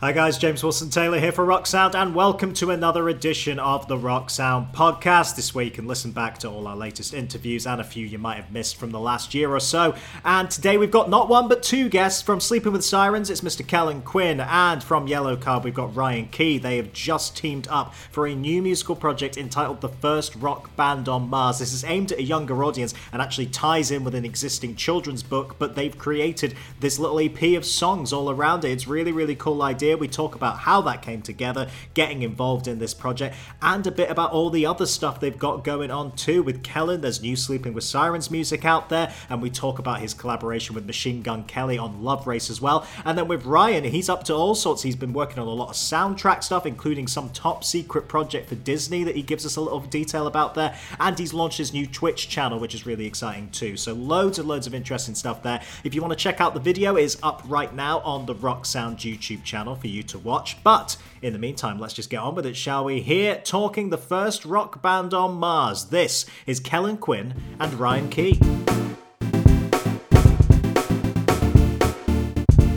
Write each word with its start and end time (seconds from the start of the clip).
Hi 0.00 0.12
guys, 0.12 0.38
James 0.38 0.62
Wilson 0.62 0.90
Taylor 0.90 1.18
here 1.18 1.32
for 1.32 1.44
Rock 1.44 1.66
Sound, 1.66 1.96
and 1.96 2.14
welcome 2.14 2.54
to 2.54 2.70
another 2.70 3.08
edition 3.08 3.58
of 3.58 3.88
the 3.88 3.98
Rock 3.98 4.30
Sound 4.30 4.72
podcast. 4.72 5.34
This 5.34 5.56
way 5.56 5.64
you 5.64 5.72
can 5.72 5.88
listen 5.88 6.12
back 6.12 6.38
to 6.38 6.48
all 6.48 6.68
our 6.68 6.76
latest 6.76 7.12
interviews 7.12 7.66
and 7.66 7.80
a 7.80 7.84
few 7.84 8.06
you 8.06 8.16
might 8.16 8.36
have 8.36 8.52
missed 8.52 8.76
from 8.76 8.92
the 8.92 9.00
last 9.00 9.34
year 9.34 9.50
or 9.52 9.58
so. 9.58 9.96
And 10.24 10.48
today 10.48 10.78
we've 10.78 10.92
got 10.92 11.10
not 11.10 11.28
one 11.28 11.48
but 11.48 11.64
two 11.64 11.88
guests 11.88 12.22
from 12.22 12.38
Sleeping 12.38 12.70
with 12.70 12.84
Sirens. 12.84 13.28
It's 13.28 13.40
Mr. 13.40 13.66
Kellin 13.66 14.02
Quinn, 14.02 14.38
and 14.38 14.84
from 14.84 15.08
Yellowcard 15.08 15.64
we've 15.64 15.74
got 15.74 15.96
Ryan 15.96 16.28
Key. 16.28 16.58
They 16.58 16.76
have 16.76 16.92
just 16.92 17.36
teamed 17.36 17.66
up 17.66 17.92
for 17.92 18.28
a 18.28 18.36
new 18.36 18.62
musical 18.62 18.94
project 18.94 19.36
entitled 19.36 19.80
The 19.80 19.88
First 19.88 20.36
Rock 20.36 20.76
Band 20.76 21.08
on 21.08 21.28
Mars. 21.28 21.58
This 21.58 21.72
is 21.72 21.82
aimed 21.82 22.12
at 22.12 22.20
a 22.20 22.22
younger 22.22 22.62
audience 22.62 22.94
and 23.12 23.20
actually 23.20 23.46
ties 23.46 23.90
in 23.90 24.04
with 24.04 24.14
an 24.14 24.24
existing 24.24 24.76
children's 24.76 25.24
book, 25.24 25.56
but 25.58 25.74
they've 25.74 25.98
created 25.98 26.54
this 26.78 27.00
little 27.00 27.18
EP 27.18 27.56
of 27.56 27.64
songs 27.64 28.12
all 28.12 28.30
around 28.30 28.64
it. 28.64 28.70
It's 28.70 28.86
really, 28.86 29.10
really 29.10 29.34
cool 29.34 29.60
idea 29.60 29.87
idea. 29.88 29.98
We 29.98 30.08
talk 30.08 30.34
about 30.34 30.58
how 30.58 30.80
that 30.82 31.02
came 31.02 31.22
together, 31.22 31.68
getting 31.94 32.22
involved 32.22 32.68
in 32.68 32.78
this 32.78 32.94
project, 32.94 33.34
and 33.62 33.86
a 33.86 33.90
bit 33.90 34.10
about 34.10 34.32
all 34.32 34.50
the 34.50 34.66
other 34.66 34.86
stuff 34.86 35.20
they've 35.20 35.38
got 35.38 35.64
going 35.64 35.90
on 35.90 36.12
too. 36.12 36.42
With 36.42 36.62
Kellin, 36.62 37.00
there's 37.00 37.22
new 37.22 37.36
Sleeping 37.36 37.74
with 37.74 37.84
Sirens 37.84 38.30
music 38.30 38.64
out 38.64 38.88
there, 38.88 39.12
and 39.30 39.40
we 39.40 39.50
talk 39.50 39.78
about 39.78 40.00
his 40.00 40.14
collaboration 40.14 40.74
with 40.74 40.86
Machine 40.86 41.22
Gun 41.22 41.44
Kelly 41.44 41.78
on 41.78 42.02
Love 42.02 42.26
Race 42.26 42.50
as 42.50 42.60
well. 42.60 42.86
And 43.04 43.16
then 43.16 43.28
with 43.28 43.44
Ryan, 43.44 43.84
he's 43.84 44.08
up 44.08 44.24
to 44.24 44.34
all 44.34 44.54
sorts. 44.54 44.82
He's 44.82 44.96
been 44.96 45.12
working 45.12 45.38
on 45.38 45.46
a 45.46 45.50
lot 45.50 45.70
of 45.70 45.76
soundtrack 45.76 46.42
stuff, 46.42 46.66
including 46.66 47.06
some 47.06 47.30
top 47.30 47.64
secret 47.64 48.08
project 48.08 48.48
for 48.48 48.54
Disney 48.56 49.04
that 49.04 49.16
he 49.16 49.22
gives 49.22 49.46
us 49.46 49.56
a 49.56 49.60
little 49.60 49.80
detail 49.80 50.26
about 50.26 50.54
there. 50.54 50.76
And 51.00 51.18
he's 51.18 51.32
launched 51.32 51.58
his 51.58 51.72
new 51.72 51.86
Twitch 51.86 52.28
channel, 52.28 52.58
which 52.58 52.74
is 52.74 52.86
really 52.86 53.06
exciting 53.06 53.50
too. 53.50 53.76
So 53.76 53.92
loads 53.94 54.38
and 54.38 54.48
loads 54.48 54.66
of 54.66 54.74
interesting 54.74 55.14
stuff 55.14 55.42
there. 55.42 55.62
If 55.84 55.94
you 55.94 56.02
want 56.02 56.12
to 56.12 56.18
check 56.18 56.40
out 56.40 56.54
the 56.54 56.60
video, 56.60 56.96
it 56.96 57.04
is 57.04 57.18
up 57.22 57.42
right 57.46 57.74
now 57.74 58.00
on 58.00 58.26
the 58.26 58.34
Rock 58.34 58.66
Sound 58.66 58.98
YouTube 58.98 59.44
channel 59.44 59.77
for 59.78 59.86
you 59.86 60.02
to 60.04 60.18
watch. 60.18 60.62
But 60.62 60.96
in 61.22 61.32
the 61.32 61.38
meantime, 61.38 61.78
let's 61.78 61.94
just 61.94 62.10
get 62.10 62.18
on 62.18 62.34
with 62.34 62.46
it, 62.46 62.56
shall 62.56 62.84
we? 62.84 63.00
Here, 63.00 63.40
talking 63.44 63.90
the 63.90 63.98
first 63.98 64.44
rock 64.44 64.82
band 64.82 65.14
on 65.14 65.34
Mars. 65.34 65.86
This 65.86 66.26
is 66.46 66.60
Kellin 66.60 66.96
Quinn 66.96 67.34
and 67.58 67.74
Ryan 67.74 68.08
Key. 68.08 68.38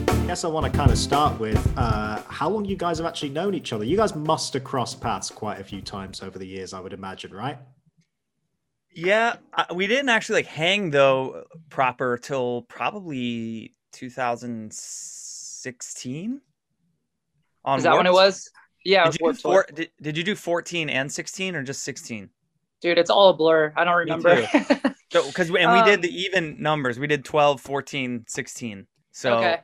I 0.08 0.26
guess 0.28 0.46
I 0.46 0.48
want 0.48 0.66
to 0.66 0.72
kind 0.72 0.92
of 0.92 0.98
start 0.98 1.40
with 1.40 1.78
uh, 1.78 2.22
how 2.28 2.50
long 2.50 2.66
you 2.66 2.78
guys 2.78 3.00
have 3.00 3.08
actually 3.08 3.30
known 3.30 3.54
each 3.54 3.74
other. 3.74 3.84
You 3.84 3.98
guys 3.98 4.16
must 4.16 4.54
have 4.54 4.64
crossed 4.64 5.02
paths 5.02 5.30
quite 5.30 5.60
a 5.60 5.64
few 5.64 5.82
times 5.82 6.24
over 6.24 6.40
the 6.40 6.48
years, 6.48 6.74
I 6.74 6.80
would 6.80 6.94
imagine, 6.94 7.34
right? 7.34 7.58
Yeah, 8.94 9.38
we 9.74 9.88
didn't 9.88 10.10
actually 10.10 10.40
like 10.40 10.48
hang 10.48 10.92
though 10.92 11.46
proper 11.70 12.18
till 12.18 12.64
probably 12.64 13.74
2016 13.94 16.42
on 17.66 17.78
Is 17.78 17.84
that 17.84 17.96
when 17.96 18.08
it 18.08 18.14
was? 18.14 18.50
Yeah, 18.84 19.10
did, 19.10 19.20
you 19.22 19.34
four, 19.34 19.66
did, 19.74 19.92
did, 20.02 20.18
you 20.18 20.24
do 20.24 20.36
14 20.36 20.90
and 20.90 21.12
16 21.12 21.56
or 21.56 21.64
just 21.64 21.84
16? 21.84 22.30
Dude, 22.82 22.98
it's 22.98 23.12
all 23.12 23.30
a 23.30 23.34
blur. 23.34 23.72
I 23.76 23.84
don't 23.84 23.96
remember. 23.96 24.48
Because 25.12 25.48
so, 25.48 25.56
and 25.56 25.72
we 25.72 25.80
um, 25.80 25.86
did 25.86 26.02
the 26.02 26.10
even 26.10 26.62
numbers. 26.62 26.98
We 26.98 27.06
did 27.06 27.24
12, 27.24 27.62
14, 27.62 28.26
16. 28.28 28.88
So 29.12 29.38
okay. 29.38 29.60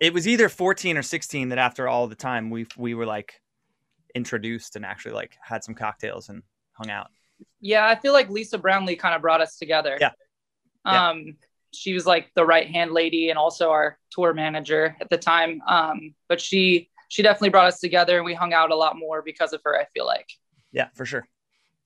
it 0.00 0.12
was 0.12 0.28
either 0.28 0.50
14 0.50 0.98
or 0.98 1.02
16 1.02 1.48
that 1.48 1.58
after 1.58 1.88
all 1.88 2.08
the 2.08 2.14
time 2.14 2.50
we 2.50 2.66
we 2.76 2.94
were 2.94 3.06
like 3.06 3.40
introduced 4.14 4.76
and 4.76 4.84
actually 4.84 5.14
like 5.14 5.36
had 5.42 5.64
some 5.64 5.74
cocktails 5.74 6.28
and 6.28 6.42
hung 6.72 6.90
out. 6.90 7.08
Yeah, 7.60 7.86
I 7.86 7.94
feel 7.94 8.12
like 8.12 8.28
Lisa 8.28 8.58
Brownlee 8.58 8.96
kind 8.96 9.14
of 9.14 9.22
brought 9.22 9.40
us 9.40 9.56
together. 9.56 9.96
Yeah. 9.98 10.10
Um 10.84 11.18
yeah. 11.26 11.32
she 11.72 11.94
was 11.94 12.04
like 12.04 12.30
the 12.34 12.44
right 12.44 12.66
hand 12.66 12.92
lady 12.92 13.30
and 13.30 13.38
also 13.38 13.70
our 13.70 13.98
tour 14.10 14.34
manager 14.34 14.94
at 15.00 15.08
the 15.08 15.18
time. 15.18 15.62
Um, 15.66 16.14
but 16.28 16.40
she 16.40 16.90
she 17.08 17.22
definitely 17.22 17.48
brought 17.50 17.66
us 17.66 17.80
together 17.80 18.16
and 18.16 18.24
we 18.24 18.34
hung 18.34 18.52
out 18.52 18.70
a 18.70 18.76
lot 18.76 18.96
more 18.96 19.22
because 19.22 19.52
of 19.52 19.60
her, 19.64 19.78
I 19.78 19.86
feel 19.94 20.06
like. 20.06 20.28
Yeah, 20.72 20.88
for 20.94 21.04
sure. 21.04 21.26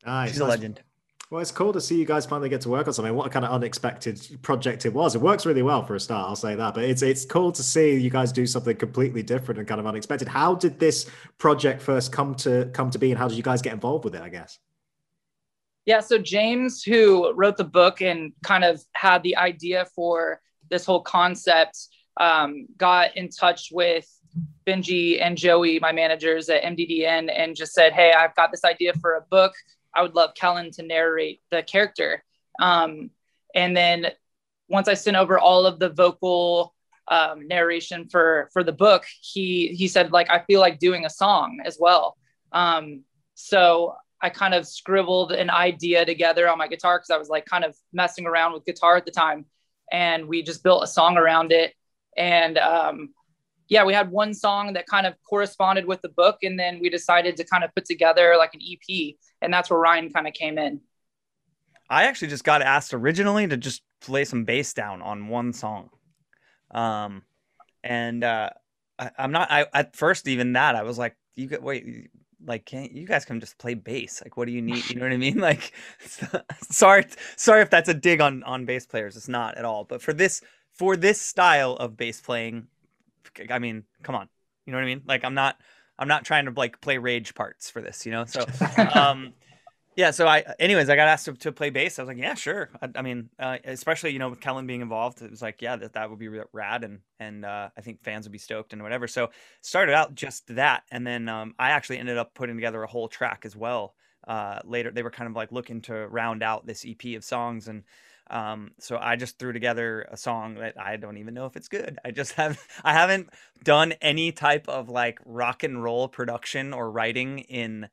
Nice. 0.05 0.31
She's 0.31 0.41
a 0.41 0.45
legend. 0.45 0.83
Well, 1.31 1.41
it's 1.41 1.51
cool 1.51 1.73
to 1.73 1.81
see 1.81 1.99
you 1.99 2.05
guys 2.05 2.27
finally 2.27 2.51
get 2.51 2.61
to 2.61 2.69
work 2.69 2.87
on 2.89 2.93
something. 2.93 3.15
What 3.15 3.27
a 3.27 3.31
kind 3.31 3.47
of 3.47 3.53
unexpected 3.53 4.21
project 4.43 4.85
it 4.85 4.93
was. 4.93 5.15
It 5.15 5.23
works 5.23 5.47
really 5.47 5.63
well 5.63 5.83
for 5.83 5.95
a 5.95 6.01
start, 6.01 6.29
I'll 6.29 6.37
say 6.37 6.55
that. 6.57 6.75
But 6.75 6.85
it's 6.85 7.01
it's 7.01 7.25
cool 7.25 7.51
to 7.53 7.63
see 7.63 7.97
you 7.97 8.11
guys 8.11 8.33
do 8.33 8.47
something 8.47 8.77
completely 8.77 9.23
different 9.23 9.59
and 9.59 9.67
kind 9.67 9.81
of 9.81 9.87
unexpected. 9.87 10.29
How 10.29 10.55
did 10.55 10.79
this 10.79 11.09
project 11.39 11.81
first 11.81 12.13
come 12.13 12.35
to 12.35 12.69
come 12.75 12.91
to 12.91 12.99
be, 12.99 13.13
and 13.13 13.19
how 13.19 13.29
did 13.29 13.39
you 13.39 13.43
guys 13.43 13.63
get 13.63 13.73
involved 13.73 14.05
with 14.05 14.15
it? 14.15 14.21
I 14.21 14.29
guess. 14.29 14.59
Yeah, 15.87 16.01
so 16.01 16.19
James, 16.19 16.83
who 16.83 17.33
wrote 17.33 17.57
the 17.57 17.65
book 17.65 18.03
and 18.03 18.35
kind 18.45 18.63
of 18.63 18.83
had 18.93 19.23
the 19.23 19.37
idea 19.37 19.87
for 19.97 20.39
this 20.71 20.85
whole 20.85 21.01
concept, 21.01 21.79
um, 22.21 22.67
got 22.77 23.17
in 23.17 23.31
touch 23.31 23.71
with 23.73 24.07
Benji 24.67 25.21
and 25.21 25.37
Joey, 25.37 25.79
my 25.81 25.93
managers 25.93 26.49
at 26.49 26.63
MDDN, 26.63 27.33
and 27.35 27.57
just 27.57 27.73
said, 27.73 27.93
Hey, 27.93 28.13
I've 28.13 28.35
got 28.35 28.51
this 28.51 28.65
idea 28.65 28.93
for 28.95 29.15
a 29.15 29.23
book. 29.23 29.53
I 29.95 30.03
would 30.03 30.15
love 30.15 30.35
Kellin 30.35 30.71
to 30.73 30.83
narrate 30.83 31.41
the 31.51 31.63
character. 31.63 32.25
Um, 32.61 33.11
and 33.55 33.77
then 33.77 34.07
once 34.69 34.89
I 34.89 34.95
sent 34.95 35.17
over 35.17 35.39
all 35.39 35.67
of 35.67 35.79
the 35.79 35.91
vocal 35.91 36.75
um, 37.09 37.47
narration 37.47 38.09
for 38.09 38.49
for 38.53 38.63
the 38.65 38.73
book, 38.73 39.05
he 39.21 39.69
he 39.69 39.89
said 39.89 40.13
like 40.13 40.31
I 40.31 40.41
feel 40.47 40.61
like 40.61 40.79
doing 40.79 41.05
a 41.05 41.11
song 41.11 41.61
as 41.65 41.77
well. 41.79 42.17
Um, 42.53 43.03
so 43.35 43.97
I 44.21 44.31
kind 44.31 44.55
of 44.55 44.67
scribbled 44.67 45.33
an 45.33 45.51
idea 45.51 46.05
together 46.05 46.49
on 46.49 46.59
my 46.59 46.69
guitar 46.69 46.99
because 46.99 47.11
I 47.11 47.19
was 47.19 47.29
like 47.29 47.45
kind 47.45 47.65
of 47.65 47.77
messing 47.93 48.27
around 48.27 48.53
with 48.53 48.65
guitar 48.65 48.97
at 48.97 49.05
the 49.05 49.11
time, 49.11 49.47
and 49.91 50.27
we 50.27 50.43
just 50.43 50.63
built 50.63 50.85
a 50.85 50.87
song 50.87 51.17
around 51.17 51.53
it. 51.53 51.75
And 52.17 52.57
um, 52.59 53.11
yeah, 53.73 53.85
we 53.87 53.95
had 53.95 54.11
one 54.11 54.35
song 54.35 54.75
that 54.75 54.87
kind 54.87 55.07
of 55.07 55.15
corresponded 55.23 55.87
with 55.87 56.03
the 56.03 56.11
book, 56.11 56.37
and 56.43 56.61
then 56.61 56.79
we 56.79 56.91
decided 56.91 57.39
to 57.39 57.45
kind 57.45 57.65
of 57.65 57.75
put 57.75 57.87
together 57.87 58.35
like 58.37 58.53
an 58.53 58.61
EP, 58.61 59.15
and 59.41 59.51
that's 59.51 59.71
where 59.71 59.79
Ryan 59.79 60.11
kind 60.13 60.29
of 60.29 60.35
came 60.35 60.59
in. 60.59 60.83
I 61.89 62.05
actually 62.05 62.29
just 62.29 62.45
got 62.45 62.61
asked 62.61 62.93
originally 62.93 63.49
to 63.49 63.57
just 63.57 63.81
play 64.03 64.27
some 64.27 64.45
bass 64.45 64.75
down 64.75 65.01
on 65.01 65.29
one 65.29 65.55
song, 65.55 65.89
um, 66.71 67.23
and 67.83 68.23
uh, 68.23 68.51
I, 68.99 69.11
am 69.17 69.33
not. 69.33 69.51
I 69.51 69.65
at 69.73 69.97
first 69.97 70.29
even 70.29 70.53
that 70.53 70.77
I 70.77 70.83
was 70.83 70.99
like, 70.99 71.17
you 71.35 71.47
get 71.47 71.63
wait, 71.63 72.11
like 72.45 72.67
can't 72.67 72.93
you 72.93 73.07
guys 73.07 73.25
can 73.25 73.41
just 73.41 73.57
play 73.57 73.73
bass? 73.73 74.21
Like, 74.23 74.37
what 74.37 74.45
do 74.45 74.53
you 74.53 74.61
need? 74.61 74.87
You 74.91 74.97
know 74.97 75.07
what 75.07 75.13
I 75.13 75.17
mean? 75.17 75.39
Like, 75.41 75.73
sorry, 76.71 77.07
sorry 77.37 77.63
if 77.63 77.71
that's 77.71 77.89
a 77.89 77.95
dig 77.95 78.21
on 78.21 78.43
on 78.43 78.67
bass 78.67 78.85
players. 78.85 79.17
It's 79.17 79.29
not 79.29 79.57
at 79.57 79.65
all. 79.65 79.85
But 79.85 80.03
for 80.03 80.13
this 80.13 80.43
for 80.73 80.95
this 80.95 81.23
style 81.23 81.73
of 81.77 81.97
bass 81.97 82.21
playing, 82.21 82.67
I 83.51 83.59
mean, 83.59 83.85
come 84.03 84.15
on, 84.15 84.29
you 84.67 84.73
know 84.73 84.79
what 84.79 84.85
I 84.85 84.87
mean? 84.87 85.03
Like 85.07 85.25
I'm 85.25 85.35
not 85.35 85.57
I'm 85.99 86.09
not 86.09 86.25
trying 86.25 86.47
to 86.47 86.53
like 86.53 86.81
play 86.81 86.99
rage 86.99 87.35
parts 87.35 87.71
for 87.71 87.81
this, 87.81 88.05
you 88.07 88.13
know. 88.13 88.25
So, 88.25 88.45
um, 88.95 89.35
yeah. 89.97 90.11
So 90.11 90.27
I, 90.27 90.45
anyways, 90.59 90.89
I 90.89 90.97
got 90.97 91.09
asked 91.09 91.27
to, 91.27 91.35
to 91.35 91.53
play 91.53 91.71
bass. 91.71 91.99
I 91.99 92.03
was 92.03 92.09
like, 92.09 92.19
yeah, 92.19 92.35
sure. 92.35 92.71
I, 92.81 92.89
I 92.97 93.03
mean, 93.03 93.29
uh, 93.39 93.59
especially 93.65 94.11
you 94.11 94.19
know 94.19 94.31
with 94.31 94.41
Kellin 94.41 94.67
being 94.67 94.81
involved, 94.81 95.23
it 95.23 95.31
was 95.31 95.43
like, 95.43 95.63
yeah, 95.63 95.77
that 95.77 95.93
that 95.93 96.11
would 96.11 96.19
be 96.19 96.29
rad, 96.53 96.85
and 96.85 97.01
and 97.21 97.45
uh, 97.45 97.69
I 97.77 97.81
think 97.83 98.03
fans 98.03 98.27
would 98.27 98.33
be 98.33 98.39
stoked 98.39 98.73
and 98.73 98.83
whatever. 98.83 99.07
So 99.07 99.31
started 99.61 99.95
out 99.95 100.15
just 100.15 100.55
that, 100.55 100.83
and 100.91 101.07
then 101.07 101.29
um, 101.29 101.55
I 101.59 101.71
actually 101.71 101.99
ended 101.99 102.19
up 102.19 102.35
putting 102.35 102.57
together 102.57 102.83
a 102.83 102.89
whole 102.89 103.09
track 103.09 103.43
as 103.45 103.55
well. 103.55 103.95
Uh, 104.27 104.61
later, 104.65 104.91
they 104.91 105.03
were 105.03 105.11
kind 105.11 105.29
of 105.29 105.37
like 105.37 105.53
looking 105.53 105.83
to 105.83 106.07
round 106.09 106.43
out 106.43 106.67
this 106.67 106.87
EP 106.89 107.17
of 107.17 107.25
songs 107.25 107.69
and 107.69 107.83
um, 108.33 108.71
so 108.79 108.99
I 109.01 109.17
just 109.17 109.39
threw 109.39 109.53
together 109.53 110.09
a 110.11 110.17
song 110.17 110.55
that 110.55 110.81
I 110.81 110.97
don't 110.97 111.19
even 111.19 111.35
know 111.35 111.47
if 111.47 111.55
it's 111.55 111.69
good. 111.69 111.99
I 112.05 112.11
just 112.11 112.33
have 112.41 112.59
I 112.83 112.93
haven't 112.93 113.29
done 113.63 113.93
any 114.01 114.33
type 114.33 114.69
of 114.69 114.89
like 114.89 115.19
rock 115.25 115.63
and 115.63 115.83
roll 115.83 116.09
production 116.09 116.73
or 116.73 116.91
writing 116.91 117.41
in 117.41 117.89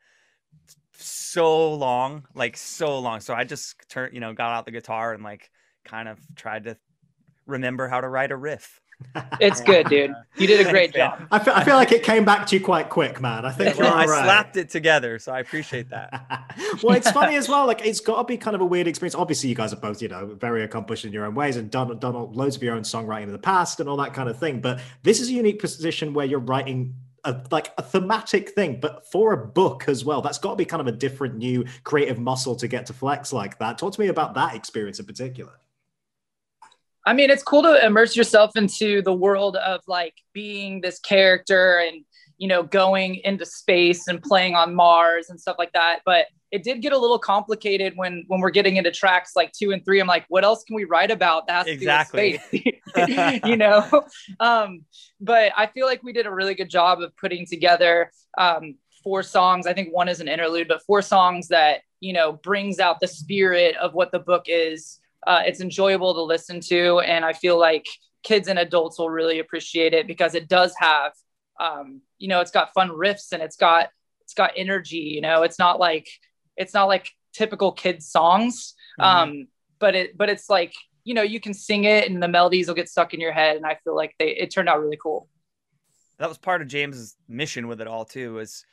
so 0.94 1.74
long, 1.74 2.26
like 2.34 2.58
so 2.58 3.00
long. 3.00 3.20
So 3.20 3.34
I 3.34 3.44
just 3.44 3.76
turned, 3.90 4.14
you 4.14 4.20
know, 4.20 4.34
got 4.34 4.52
out 4.52 4.66
the 4.66 4.72
guitar 4.72 5.14
and 5.14 5.24
like 5.24 5.52
kind 5.86 6.08
of 6.08 6.18
tried 6.36 6.64
to 6.66 6.78
remember 7.46 7.88
how 7.88 8.02
to 8.02 8.08
write 8.08 8.32
a 8.32 8.38
riff. 8.38 8.82
It's 9.40 9.62
good, 9.62 9.88
dude. 9.88 10.14
You 10.38 10.48
did 10.48 10.66
a 10.66 10.70
great 10.70 10.94
job. 10.94 11.22
I 11.32 11.40
feel, 11.40 11.54
I 11.54 11.64
feel 11.64 11.76
like 11.76 11.92
it 11.92 12.04
came 12.04 12.26
back 12.26 12.46
to 12.48 12.58
you 12.58 12.64
quite 12.64 12.90
quick, 12.90 13.20
man. 13.20 13.46
I 13.46 13.52
think 13.52 13.78
well, 13.78 13.94
I 13.94 14.06
right. 14.06 14.24
slapped 14.24 14.58
it 14.58 14.70
together, 14.70 15.20
so 15.20 15.32
I 15.32 15.40
appreciate 15.40 15.90
that. 15.90 16.54
well, 16.84 16.96
it's 16.96 17.12
funny 17.12 17.36
as 17.36 17.50
well. 17.50 17.66
Like 17.66 17.86
it's 17.86 18.00
got 18.00 18.18
to 18.18 18.24
be 18.24 18.38
kind 18.38 18.56
of 18.56 18.62
a 18.62 18.66
weird 18.66 18.88
experience. 18.88 19.16
Obviously, 19.16 19.50
you 19.50 19.56
guys 19.56 19.74
are 19.74 19.78
both, 19.78 20.02
you 20.02 20.08
know, 20.08 20.36
very 20.36 20.64
accomplished 20.64 21.06
in 21.06 21.14
your 21.14 21.26
own 21.26 21.36
ways 21.36 21.58
and 21.58 21.72
done 21.72 21.98
done 22.00 22.34
loads 22.34 22.56
of 22.56 22.64
your 22.64 22.76
own 22.76 22.84
songwriting 22.84 23.24
in 23.24 23.32
the 23.32 23.40
past 23.40 23.80
and 23.80 23.90
all 23.90 23.98
that 23.98 24.14
kind 24.14 24.30
of 24.30 24.38
thing. 24.38 24.62
But 24.62 24.80
this 25.04 25.20
is 25.20 25.30
a 25.30 25.34
unique 25.34 25.60
position 25.60 26.14
where 26.14 26.26
you're 26.26 26.40
writing 26.40 26.94
a, 27.24 27.42
like 27.52 27.74
a 27.78 27.84
thematic 27.84 28.50
thing, 28.50 28.80
but 28.80 29.10
for 29.12 29.34
a 29.34 29.48
book 29.48 29.86
as 29.88 30.06
well. 30.06 30.22
That's 30.22 30.38
got 30.38 30.52
to 30.52 30.56
be 30.56 30.66
kind 30.66 30.82
of 30.82 30.88
a 30.88 30.92
different 30.92 31.36
new 31.36 31.66
creative 31.84 32.20
muscle 32.20 32.56
to 32.56 32.68
get 32.68 32.86
to 32.88 32.94
flex 32.94 33.34
like 33.34 33.60
that. 33.60 33.78
Talk 33.78 33.94
to 33.94 34.02
me 34.02 34.08
about 34.08 34.34
that 34.36 34.56
experience 34.56 35.00
in 35.00 35.06
particular. 35.06 35.60
I 37.06 37.14
mean, 37.14 37.30
it's 37.30 37.44
cool 37.44 37.64
to 37.64 37.86
immerse 37.86 38.16
yourself 38.16 38.56
into 38.56 39.02
the 39.02 39.14
world 39.14 39.56
of 39.56 39.82
like 39.88 40.16
being 40.34 40.82
this 40.82 41.00
character 41.00 41.80
and 41.80 42.04
you 42.40 42.48
know, 42.48 42.64
going 42.64 43.16
into 43.26 43.46
space 43.46 44.08
and 44.08 44.24
playing 44.24 44.56
on 44.56 44.74
Mars 44.74 45.30
and 45.30 45.40
stuff 45.40 45.58
like 45.60 45.74
that. 45.74 46.00
But 46.06 46.28
it 46.52 46.64
did 46.64 46.82
get 46.82 46.94
a 46.94 46.98
little 46.98 47.20
complicated 47.20 47.94
when 47.96 48.24
when 48.28 48.40
we're 48.40 48.50
getting 48.50 48.78
into 48.78 48.92
tracks 48.92 49.34
like 49.36 49.52
two 49.52 49.72
and 49.72 49.84
three. 49.84 50.00
I'm 50.00 50.08
like, 50.08 50.26
what 50.30 50.44
else 50.44 50.64
can 50.64 50.76
we 50.76 50.86
write 50.86 51.12
about 51.12 51.48
that 51.48 51.68
has 51.68 51.76
exactly. 51.76 52.40
to 52.52 52.58
do 52.58 52.62
with 52.64 53.10
space? 53.10 53.42
you 53.46 53.58
know. 53.58 54.06
Um, 54.40 54.86
but 55.20 55.52
I 55.56 55.68
feel 55.68 55.86
like 55.86 56.02
we 56.02 56.14
did 56.14 56.26
a 56.26 56.34
really 56.34 56.56
good 56.56 56.70
job 56.70 57.02
of 57.02 57.16
putting 57.18 57.46
together 57.46 58.12
um, 58.38 58.76
four 59.04 59.22
songs. 59.22 59.68
I 59.68 59.74
think 59.74 59.94
one 59.94 60.08
is 60.08 60.22
an 60.22 60.30
interlude, 60.30 60.70
but 60.70 60.82
four 60.84 61.02
songs 61.02 61.50
that 61.50 61.82
you 62.00 62.14
know 62.14 62.34
brings 62.34 62.80
out 62.80 63.02
the 63.02 63.08
spirit 63.08 63.76
of 63.76 63.94
what 63.94 64.12
the 64.12 64.20
book 64.20 64.46
is. 64.48 65.00
Uh, 65.26 65.42
it's 65.46 65.62
enjoyable 65.62 66.14
to 66.14 66.22
listen 66.22 66.60
to, 66.62 67.00
and 67.00 67.26
I 67.26 67.34
feel 67.34 67.60
like 67.60 67.86
kids 68.24 68.48
and 68.48 68.60
adults 68.60 69.00
will 69.00 69.10
really 69.10 69.40
appreciate 69.40 69.94
it 69.94 70.08
because 70.08 70.36
it 70.36 70.48
does 70.48 70.74
have, 70.78 71.14
um, 71.60 72.02
you 72.18 72.28
know, 72.28 72.42
it's 72.42 72.52
got 72.52 72.74
fun 72.74 72.90
riffs 72.90 73.32
and 73.32 73.42
it's 73.42 73.56
got 73.56 73.90
it's 74.22 74.34
got 74.34 74.52
energy. 74.56 74.98
You 74.98 75.22
know, 75.22 75.44
it's 75.44 75.60
not 75.60 75.80
like 75.80 76.08
it's 76.56 76.74
not 76.74 76.86
like 76.86 77.12
typical 77.34 77.72
kids 77.72 78.08
songs, 78.08 78.76
mm-hmm. 79.00 79.30
um, 79.30 79.48
but 79.80 79.96
it 79.96 80.18
but 80.18 80.30
it's 80.30 80.50
like 80.50 80.74
you 81.04 81.14
know 81.14 81.22
you 81.22 81.40
can 81.40 81.54
sing 81.54 81.86
it 81.86 82.10
and 82.10 82.22
the 82.22 82.28
melodies 82.28 82.68
will 82.68 82.76
get 82.76 82.90
stuck 82.90 83.14
in 83.14 83.20
your 83.20 83.32
head, 83.32 83.58
and 83.58 83.66
I 83.66 83.78
feel 83.84 83.96
like 83.96 84.16
they 84.20 84.30
it 84.30 84.52
turned 84.52 84.70
out 84.70 84.82
really 84.82 85.00
cool. 85.02 85.28
That 86.18 86.30
was 86.30 86.38
part 86.38 86.62
of 86.62 86.68
James's 86.68 87.16
mission 87.28 87.68
with 87.68 87.82
it 87.82 87.88
all 87.88 88.06
too. 88.06 88.34
Was 88.34 88.66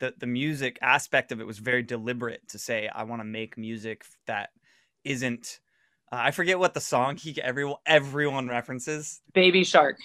the 0.00 0.14
the 0.18 0.26
music 0.26 0.78
aspect 0.82 1.32
of 1.32 1.40
it 1.40 1.46
was 1.46 1.58
very 1.58 1.82
deliberate 1.82 2.46
to 2.48 2.58
say 2.58 2.88
I 2.88 3.04
want 3.04 3.20
to 3.20 3.24
make 3.24 3.56
music 3.56 4.04
that 4.26 4.50
isn't. 5.04 5.60
Uh, 6.14 6.18
I 6.20 6.30
forget 6.30 6.60
what 6.60 6.74
the 6.74 6.80
song 6.80 7.16
he 7.16 7.40
everyone 7.42 7.78
everyone 7.84 8.46
references. 8.46 9.20
Baby 9.32 9.64
Shark. 9.64 9.96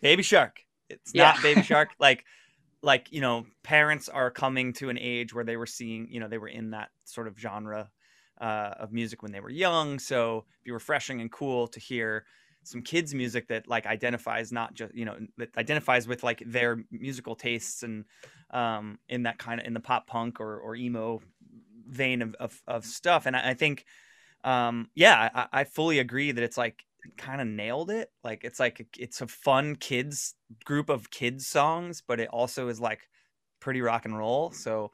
Baby 0.00 0.22
Shark. 0.22 0.60
It's 0.88 1.12
yeah. 1.12 1.32
not 1.32 1.42
Baby 1.42 1.62
Shark. 1.62 1.90
Like 1.98 2.24
like 2.80 3.08
you 3.10 3.20
know 3.20 3.44
parents 3.62 4.08
are 4.08 4.30
coming 4.30 4.72
to 4.74 4.88
an 4.88 4.98
age 4.98 5.34
where 5.34 5.44
they 5.44 5.56
were 5.56 5.66
seeing 5.66 6.08
you 6.10 6.20
know 6.20 6.28
they 6.28 6.38
were 6.38 6.48
in 6.48 6.70
that 6.70 6.88
sort 7.04 7.26
of 7.26 7.38
genre 7.38 7.90
uh, 8.40 8.74
of 8.78 8.92
music 8.92 9.22
when 9.22 9.32
they 9.32 9.40
were 9.40 9.50
young 9.50 9.98
so 9.98 10.44
it'd 10.60 10.64
be 10.64 10.70
refreshing 10.70 11.20
and 11.20 11.32
cool 11.32 11.66
to 11.66 11.80
hear 11.80 12.24
some 12.62 12.80
kids 12.80 13.12
music 13.12 13.48
that 13.48 13.66
like 13.66 13.84
identifies 13.84 14.52
not 14.52 14.74
just 14.74 14.94
you 14.94 15.04
know 15.04 15.16
that 15.38 15.48
identifies 15.58 16.06
with 16.06 16.22
like 16.22 16.40
their 16.46 16.84
musical 16.92 17.34
tastes 17.34 17.82
and 17.82 18.04
um 18.52 18.96
in 19.08 19.24
that 19.24 19.38
kind 19.38 19.60
of 19.60 19.66
in 19.66 19.74
the 19.74 19.80
pop 19.80 20.06
punk 20.06 20.38
or 20.40 20.56
or 20.60 20.76
emo 20.76 21.20
vein 21.88 22.22
of 22.22 22.36
of, 22.36 22.62
of 22.68 22.84
stuff 22.84 23.26
and 23.26 23.34
I, 23.34 23.50
I 23.50 23.54
think 23.54 23.84
um 24.48 24.88
yeah 24.94 25.28
I, 25.34 25.60
I 25.60 25.64
fully 25.64 25.98
agree 25.98 26.32
that 26.32 26.42
it's 26.42 26.56
like 26.56 26.84
kind 27.16 27.40
of 27.40 27.46
nailed 27.46 27.90
it. 27.90 28.10
Like 28.24 28.44
it's 28.44 28.60
like 28.60 28.86
it's 28.98 29.20
a 29.20 29.26
fun 29.26 29.76
kids 29.76 30.34
group 30.64 30.88
of 30.88 31.10
kids 31.10 31.46
songs, 31.46 32.02
but 32.06 32.20
it 32.20 32.28
also 32.28 32.68
is 32.68 32.80
like 32.80 33.08
pretty 33.60 33.80
rock 33.80 34.04
and 34.04 34.16
roll. 34.16 34.50
So 34.50 34.90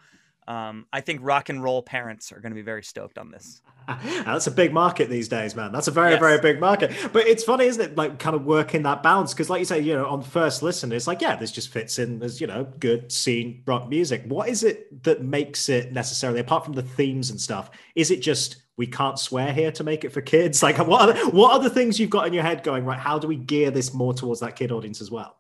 um, 0.46 0.86
I 0.92 1.00
think 1.00 1.20
rock 1.22 1.48
and 1.48 1.62
roll 1.62 1.82
parents 1.82 2.30
are 2.30 2.40
going 2.40 2.52
to 2.52 2.56
be 2.56 2.62
very 2.62 2.82
stoked 2.82 3.16
on 3.16 3.30
this. 3.30 3.62
That's 4.04 4.46
a 4.46 4.50
big 4.50 4.74
market 4.74 5.08
these 5.08 5.26
days, 5.26 5.56
man. 5.56 5.72
That's 5.72 5.88
a 5.88 5.90
very, 5.90 6.12
yes. 6.12 6.20
very 6.20 6.38
big 6.38 6.60
market. 6.60 6.92
But 7.14 7.26
it's 7.26 7.42
funny, 7.42 7.64
isn't 7.64 7.82
it? 7.82 7.96
Like, 7.96 8.18
kind 8.18 8.36
of 8.36 8.44
working 8.44 8.82
that 8.82 9.02
balance 9.02 9.32
because, 9.32 9.48
like 9.48 9.60
you 9.60 9.64
say, 9.64 9.80
you 9.80 9.94
know, 9.94 10.06
on 10.06 10.22
first 10.22 10.62
listen, 10.62 10.92
it's 10.92 11.06
like, 11.06 11.22
yeah, 11.22 11.36
this 11.36 11.50
just 11.50 11.70
fits 11.70 11.98
in 11.98 12.22
as 12.22 12.42
you 12.42 12.46
know, 12.46 12.64
good 12.78 13.10
scene 13.10 13.62
rock 13.66 13.88
music. 13.88 14.24
What 14.26 14.48
is 14.50 14.64
it 14.64 15.02
that 15.04 15.22
makes 15.22 15.70
it 15.70 15.92
necessarily, 15.92 16.40
apart 16.40 16.64
from 16.64 16.74
the 16.74 16.82
themes 16.82 17.30
and 17.30 17.40
stuff? 17.40 17.70
Is 17.94 18.10
it 18.10 18.20
just 18.20 18.63
we 18.76 18.87
can't 18.87 19.19
swear 19.19 19.53
here 19.53 19.71
to 19.73 19.85
make 19.85 20.05
it 20.05 20.11
for 20.11 20.21
kids? 20.21 20.62
Like, 20.62 20.79
what 20.79 21.09
are 21.09 21.12
the, 21.12 21.31
what 21.31 21.53
are 21.53 21.62
the 21.62 21.71
things 21.71 22.00
you've 22.00 22.11
got 22.11 22.26
in 22.26 22.32
your 22.32 22.43
head 22.43 22.62
going 22.62 22.85
right? 22.85 22.99
How 22.99 23.19
do 23.19 23.29
we 23.29 23.37
gear 23.37 23.71
this 23.71 23.93
more 23.93 24.15
towards 24.15 24.41
that 24.41 24.56
kid 24.56 24.73
audience 24.73 25.00
as 25.00 25.11
well? 25.11 25.37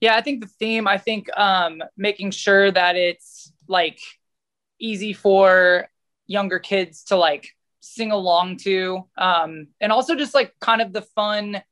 Yeah, 0.00 0.16
I 0.16 0.22
think 0.22 0.40
the 0.40 0.46
theme, 0.46 0.88
I 0.88 0.98
think 0.98 1.28
um, 1.36 1.82
making 1.96 2.30
sure 2.30 2.70
that 2.70 2.96
it's 2.96 3.52
like 3.68 4.00
easy 4.78 5.12
for 5.12 5.88
younger 6.26 6.58
kids 6.58 7.04
to 7.04 7.16
like 7.16 7.54
sing 7.80 8.10
along 8.12 8.58
to. 8.58 9.04
Um, 9.18 9.68
and 9.80 9.92
also 9.92 10.14
just 10.14 10.34
like 10.34 10.54
kind 10.60 10.80
of 10.80 10.92
the 10.92 11.02
fun 11.02 11.62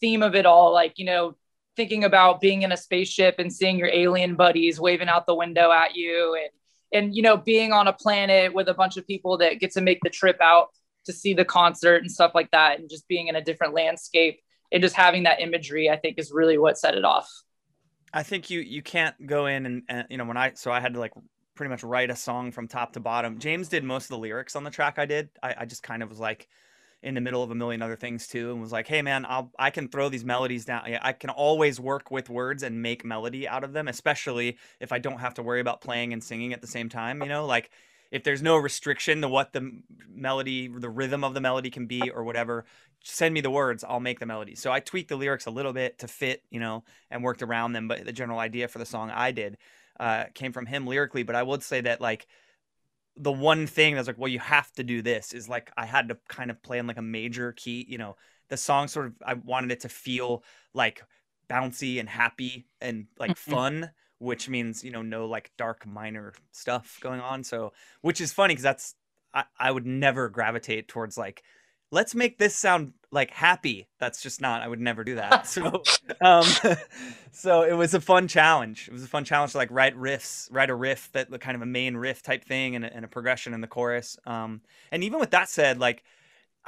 theme 0.00 0.22
of 0.22 0.34
it 0.34 0.46
all, 0.46 0.72
like, 0.72 0.98
you 0.98 1.04
know, 1.04 1.36
thinking 1.76 2.04
about 2.04 2.40
being 2.40 2.62
in 2.62 2.72
a 2.72 2.76
spaceship 2.76 3.36
and 3.38 3.52
seeing 3.52 3.78
your 3.78 3.90
alien 3.92 4.34
buddies 4.34 4.80
waving 4.80 5.08
out 5.08 5.26
the 5.26 5.34
window 5.34 5.70
at 5.70 5.94
you 5.94 6.38
and 6.40 6.50
and 6.92 7.14
you 7.14 7.22
know 7.22 7.36
being 7.36 7.72
on 7.72 7.88
a 7.88 7.92
planet 7.92 8.52
with 8.52 8.68
a 8.68 8.74
bunch 8.74 8.96
of 8.96 9.06
people 9.06 9.38
that 9.38 9.60
get 9.60 9.72
to 9.72 9.80
make 9.80 9.98
the 10.02 10.10
trip 10.10 10.38
out 10.40 10.68
to 11.04 11.12
see 11.12 11.34
the 11.34 11.44
concert 11.44 12.02
and 12.02 12.10
stuff 12.10 12.32
like 12.34 12.50
that 12.50 12.78
and 12.78 12.90
just 12.90 13.06
being 13.08 13.28
in 13.28 13.36
a 13.36 13.42
different 13.42 13.74
landscape 13.74 14.40
and 14.72 14.82
just 14.82 14.94
having 14.94 15.24
that 15.24 15.40
imagery 15.40 15.90
i 15.90 15.96
think 15.96 16.18
is 16.18 16.32
really 16.32 16.58
what 16.58 16.78
set 16.78 16.94
it 16.94 17.04
off 17.04 17.30
I 18.12 18.22
think 18.22 18.48
you 18.48 18.60
you 18.60 18.80
can't 18.80 19.14
go 19.26 19.44
in 19.44 19.66
and, 19.66 19.82
and, 19.90 20.06
you 20.08 20.16
know 20.16 20.24
when 20.24 20.38
I 20.38 20.52
so 20.54 20.70
I 20.70 20.80
had 20.80 20.94
to 20.94 21.00
like 21.00 21.12
pretty 21.54 21.70
much 21.70 21.82
write 21.82 22.10
a 22.10 22.16
song 22.16 22.52
from 22.52 22.68
top 22.68 22.92
to 22.92 23.00
bottom. 23.00 23.38
James 23.38 23.68
did 23.68 23.84
most 23.84 24.04
of 24.04 24.10
the 24.10 24.18
lyrics 24.18 24.56
on 24.56 24.64
the 24.64 24.70
track 24.70 24.98
I 24.98 25.06
did. 25.06 25.30
I, 25.42 25.54
I 25.60 25.64
just 25.64 25.82
kind 25.82 26.02
of 26.02 26.08
was 26.08 26.18
like 26.18 26.48
in 27.02 27.14
the 27.14 27.20
middle 27.20 27.42
of 27.42 27.50
a 27.50 27.54
million 27.54 27.82
other 27.82 27.96
things 27.96 28.26
too 28.26 28.50
and 28.50 28.60
was 28.60 28.72
like, 28.72 28.86
hey 28.86 29.02
man, 29.02 29.24
I'll 29.28 29.50
I 29.58 29.70
can 29.70 29.88
throw 29.88 30.08
these 30.08 30.24
melodies 30.24 30.64
down. 30.64 30.82
I 31.00 31.12
can 31.12 31.30
always 31.30 31.78
work 31.78 32.10
with 32.10 32.28
words 32.28 32.62
and 32.62 32.82
make 32.82 33.04
melody 33.04 33.46
out 33.46 33.64
of 33.64 33.72
them, 33.72 33.88
especially 33.88 34.58
if 34.80 34.92
I 34.92 34.98
don't 34.98 35.20
have 35.20 35.34
to 35.34 35.42
worry 35.42 35.60
about 35.60 35.80
playing 35.80 36.12
and 36.12 36.22
singing 36.22 36.52
at 36.52 36.60
the 36.60 36.66
same 36.66 36.88
time. 36.88 37.22
You 37.22 37.28
know, 37.28 37.46
like 37.46 37.70
if 38.10 38.24
there's 38.24 38.42
no 38.42 38.56
restriction 38.56 39.20
to 39.20 39.28
what 39.28 39.52
the 39.52 39.82
melody, 40.08 40.68
the 40.68 40.88
rhythm 40.88 41.24
of 41.24 41.34
the 41.34 41.40
melody 41.40 41.70
can 41.70 41.86
be 41.86 42.10
or 42.10 42.24
whatever, 42.24 42.64
send 43.02 43.34
me 43.34 43.40
the 43.40 43.50
words, 43.50 43.84
I'll 43.84 44.00
make 44.00 44.20
the 44.20 44.26
melody. 44.26 44.54
So 44.54 44.72
I 44.72 44.80
tweaked 44.80 45.08
the 45.08 45.16
lyrics 45.16 45.46
a 45.46 45.50
little 45.50 45.72
bit 45.72 45.98
to 45.98 46.08
fit, 46.08 46.42
you 46.50 46.60
know, 46.60 46.84
and 47.10 47.22
worked 47.22 47.42
around 47.42 47.72
them. 47.72 47.88
But 47.88 48.04
the 48.04 48.12
general 48.12 48.38
idea 48.38 48.68
for 48.68 48.78
the 48.78 48.86
song 48.86 49.10
I 49.10 49.32
did 49.32 49.58
uh, 49.98 50.24
came 50.34 50.52
from 50.52 50.66
him 50.66 50.86
lyrically. 50.86 51.22
But 51.22 51.36
I 51.36 51.42
would 51.42 51.62
say 51.62 51.80
that 51.82 52.00
like 52.00 52.26
the 53.16 53.32
one 53.32 53.66
thing 53.66 53.94
that's 53.94 54.06
like, 54.06 54.18
well, 54.18 54.28
you 54.28 54.38
have 54.38 54.70
to 54.72 54.84
do 54.84 55.02
this 55.02 55.32
is 55.32 55.48
like 55.48 55.70
I 55.76 55.86
had 55.86 56.08
to 56.08 56.18
kind 56.28 56.50
of 56.50 56.62
play 56.62 56.78
in 56.78 56.86
like 56.86 56.98
a 56.98 57.02
major 57.02 57.52
key, 57.52 57.86
you 57.88 57.98
know, 57.98 58.16
the 58.48 58.56
song 58.56 58.88
sort 58.88 59.06
of 59.06 59.14
I 59.24 59.34
wanted 59.34 59.72
it 59.72 59.80
to 59.80 59.88
feel 59.88 60.42
like 60.74 61.02
bouncy 61.48 62.00
and 62.00 62.08
happy 62.08 62.66
and 62.80 63.06
like 63.18 63.32
mm-hmm. 63.32 63.50
fun 63.50 63.90
which 64.18 64.48
means 64.48 64.82
you 64.82 64.90
know 64.90 65.02
no 65.02 65.26
like 65.26 65.50
dark 65.56 65.86
minor 65.86 66.32
stuff 66.52 66.98
going 67.00 67.20
on 67.20 67.44
so 67.44 67.72
which 68.00 68.20
is 68.20 68.32
funny 68.32 68.52
because 68.52 68.62
that's 68.62 68.94
I, 69.34 69.44
I 69.58 69.70
would 69.70 69.86
never 69.86 70.28
gravitate 70.28 70.88
towards 70.88 71.18
like 71.18 71.42
let's 71.90 72.14
make 72.14 72.38
this 72.38 72.54
sound 72.54 72.94
like 73.10 73.30
happy 73.30 73.88
that's 74.00 74.22
just 74.22 74.40
not 74.40 74.62
i 74.62 74.68
would 74.68 74.80
never 74.80 75.04
do 75.04 75.16
that 75.16 75.46
so 75.46 75.82
um 76.20 76.46
so 77.36 77.62
it 77.62 77.74
was 77.74 77.92
a 77.94 78.00
fun 78.00 78.26
challenge 78.26 78.88
it 78.88 78.92
was 78.92 79.02
a 79.02 79.08
fun 79.08 79.24
challenge 79.24 79.52
to 79.52 79.58
like 79.58 79.70
write 79.70 79.96
riffs 79.96 80.48
write 80.50 80.70
a 80.70 80.74
riff 80.74 81.10
that 81.12 81.28
kind 81.40 81.54
of 81.54 81.62
a 81.62 81.66
main 81.66 81.96
riff 81.96 82.22
type 82.22 82.44
thing 82.44 82.74
and 82.74 82.84
a, 82.84 82.92
and 82.94 83.04
a 83.04 83.08
progression 83.08 83.52
in 83.52 83.60
the 83.60 83.66
chorus 83.66 84.18
um 84.26 84.60
and 84.90 85.04
even 85.04 85.20
with 85.20 85.30
that 85.30 85.48
said 85.48 85.78
like 85.78 86.02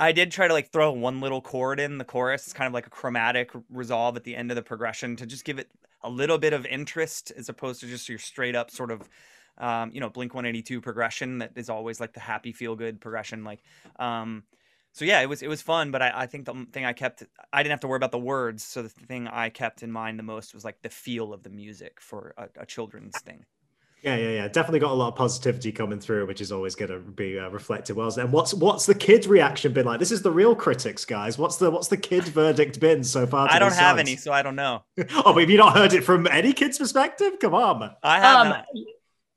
I 0.00 0.12
did 0.12 0.30
try 0.30 0.46
to 0.46 0.54
like 0.54 0.70
throw 0.70 0.92
one 0.92 1.20
little 1.20 1.40
chord 1.40 1.80
in 1.80 1.98
the 1.98 2.04
chorus. 2.04 2.44
It's 2.44 2.52
kind 2.52 2.68
of 2.68 2.72
like 2.72 2.86
a 2.86 2.90
chromatic 2.90 3.50
resolve 3.68 4.16
at 4.16 4.22
the 4.22 4.36
end 4.36 4.52
of 4.52 4.54
the 4.54 4.62
progression 4.62 5.16
to 5.16 5.26
just 5.26 5.44
give 5.44 5.58
it 5.58 5.68
a 6.02 6.08
little 6.08 6.38
bit 6.38 6.52
of 6.52 6.64
interest 6.66 7.32
as 7.36 7.48
opposed 7.48 7.80
to 7.80 7.86
just 7.86 8.08
your 8.08 8.18
straight 8.18 8.54
up 8.54 8.70
sort 8.70 8.92
of 8.92 9.08
um, 9.58 9.90
you 9.92 10.00
know 10.00 10.08
blink 10.08 10.34
182 10.34 10.80
progression 10.80 11.38
that 11.38 11.52
is 11.56 11.68
always 11.68 11.98
like 11.98 12.12
the 12.12 12.20
happy 12.20 12.52
feel 12.52 12.76
good 12.76 13.00
progression 13.00 13.42
like 13.42 13.60
um, 13.98 14.44
so 14.98 15.04
yeah 15.04 15.20
it 15.20 15.28
was 15.28 15.42
it 15.42 15.48
was 15.48 15.62
fun 15.62 15.90
but 15.90 16.02
I, 16.02 16.12
I 16.14 16.26
think 16.26 16.44
the 16.44 16.66
thing 16.72 16.84
i 16.84 16.92
kept 16.92 17.22
i 17.52 17.62
didn't 17.62 17.70
have 17.70 17.80
to 17.80 17.88
worry 17.88 17.96
about 17.96 18.10
the 18.10 18.18
words 18.18 18.64
so 18.64 18.82
the 18.82 18.88
thing 18.88 19.28
i 19.28 19.48
kept 19.48 19.82
in 19.82 19.92
mind 19.92 20.18
the 20.18 20.24
most 20.24 20.54
was 20.54 20.64
like 20.64 20.82
the 20.82 20.90
feel 20.90 21.32
of 21.32 21.44
the 21.44 21.50
music 21.50 22.00
for 22.00 22.34
a, 22.36 22.48
a 22.62 22.66
children's 22.66 23.18
thing 23.20 23.44
yeah, 24.02 24.14
yeah, 24.14 24.28
yeah. 24.28 24.48
Definitely 24.48 24.78
got 24.78 24.92
a 24.92 24.94
lot 24.94 25.08
of 25.08 25.16
positivity 25.16 25.72
coming 25.72 25.98
through, 25.98 26.26
which 26.26 26.40
is 26.40 26.52
always 26.52 26.76
going 26.76 26.92
to 26.92 27.00
be 27.00 27.36
uh, 27.36 27.48
reflected 27.48 27.96
well. 27.96 28.16
And 28.16 28.32
what's 28.32 28.54
what's 28.54 28.86
the 28.86 28.94
kid 28.94 29.26
reaction 29.26 29.72
been 29.72 29.86
like? 29.86 29.98
This 29.98 30.12
is 30.12 30.22
the 30.22 30.30
real 30.30 30.54
critics, 30.54 31.04
guys. 31.04 31.36
What's 31.36 31.56
the 31.56 31.68
what's 31.68 31.88
the 31.88 31.96
kid 31.96 32.22
verdict 32.28 32.78
been 32.78 33.02
so 33.02 33.26
far? 33.26 33.48
I 33.50 33.58
don't 33.58 33.72
have 33.72 33.96
songs? 33.96 34.00
any, 34.00 34.14
so 34.14 34.30
I 34.30 34.42
don't 34.42 34.54
know. 34.54 34.84
oh, 35.16 35.32
but 35.32 35.40
have 35.40 35.50
you 35.50 35.58
not 35.58 35.76
heard 35.76 35.94
it 35.94 36.04
from 36.04 36.28
any 36.28 36.52
kid's 36.52 36.78
perspective? 36.78 37.40
Come 37.40 37.54
on, 37.54 37.96
I 38.04 38.20
have. 38.20 38.46
Um, 38.46 38.84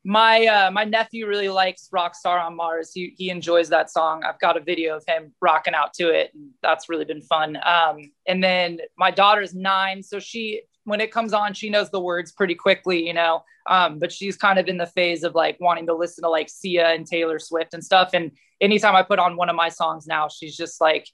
my 0.03 0.45
uh, 0.47 0.71
my 0.71 0.83
nephew 0.83 1.27
really 1.27 1.49
likes 1.49 1.89
Rockstar 1.93 2.43
on 2.43 2.55
Mars. 2.55 2.91
He 2.93 3.13
he 3.17 3.29
enjoys 3.29 3.69
that 3.69 3.91
song. 3.91 4.23
I've 4.23 4.39
got 4.39 4.57
a 4.57 4.59
video 4.59 4.95
of 4.95 5.03
him 5.07 5.33
rocking 5.41 5.75
out 5.75 5.93
to 5.95 6.09
it. 6.09 6.31
And 6.33 6.49
that's 6.63 6.89
really 6.89 7.05
been 7.05 7.21
fun. 7.21 7.57
Um, 7.63 8.11
and 8.27 8.43
then 8.43 8.79
my 8.97 9.11
daughter's 9.11 9.53
nine, 9.53 10.01
so 10.01 10.19
she 10.19 10.63
when 10.83 11.01
it 11.01 11.11
comes 11.11 11.33
on, 11.33 11.53
she 11.53 11.69
knows 11.69 11.91
the 11.91 11.99
words 11.99 12.31
pretty 12.31 12.55
quickly, 12.55 13.05
you 13.05 13.13
know. 13.13 13.43
Um, 13.69 13.99
but 13.99 14.11
she's 14.11 14.35
kind 14.35 14.57
of 14.57 14.67
in 14.67 14.77
the 14.77 14.87
phase 14.87 15.23
of 15.23 15.35
like 15.35 15.57
wanting 15.59 15.85
to 15.87 15.93
listen 15.93 16.23
to 16.23 16.29
like 16.29 16.49
Sia 16.49 16.89
and 16.89 17.05
Taylor 17.05 17.37
Swift 17.37 17.73
and 17.75 17.83
stuff. 17.83 18.09
And 18.13 18.31
anytime 18.59 18.95
I 18.95 19.03
put 19.03 19.19
on 19.19 19.35
one 19.37 19.49
of 19.49 19.55
my 19.55 19.69
songs 19.69 20.07
now, 20.07 20.27
she's 20.27 20.57
just 20.57 20.81
like, 20.81 21.07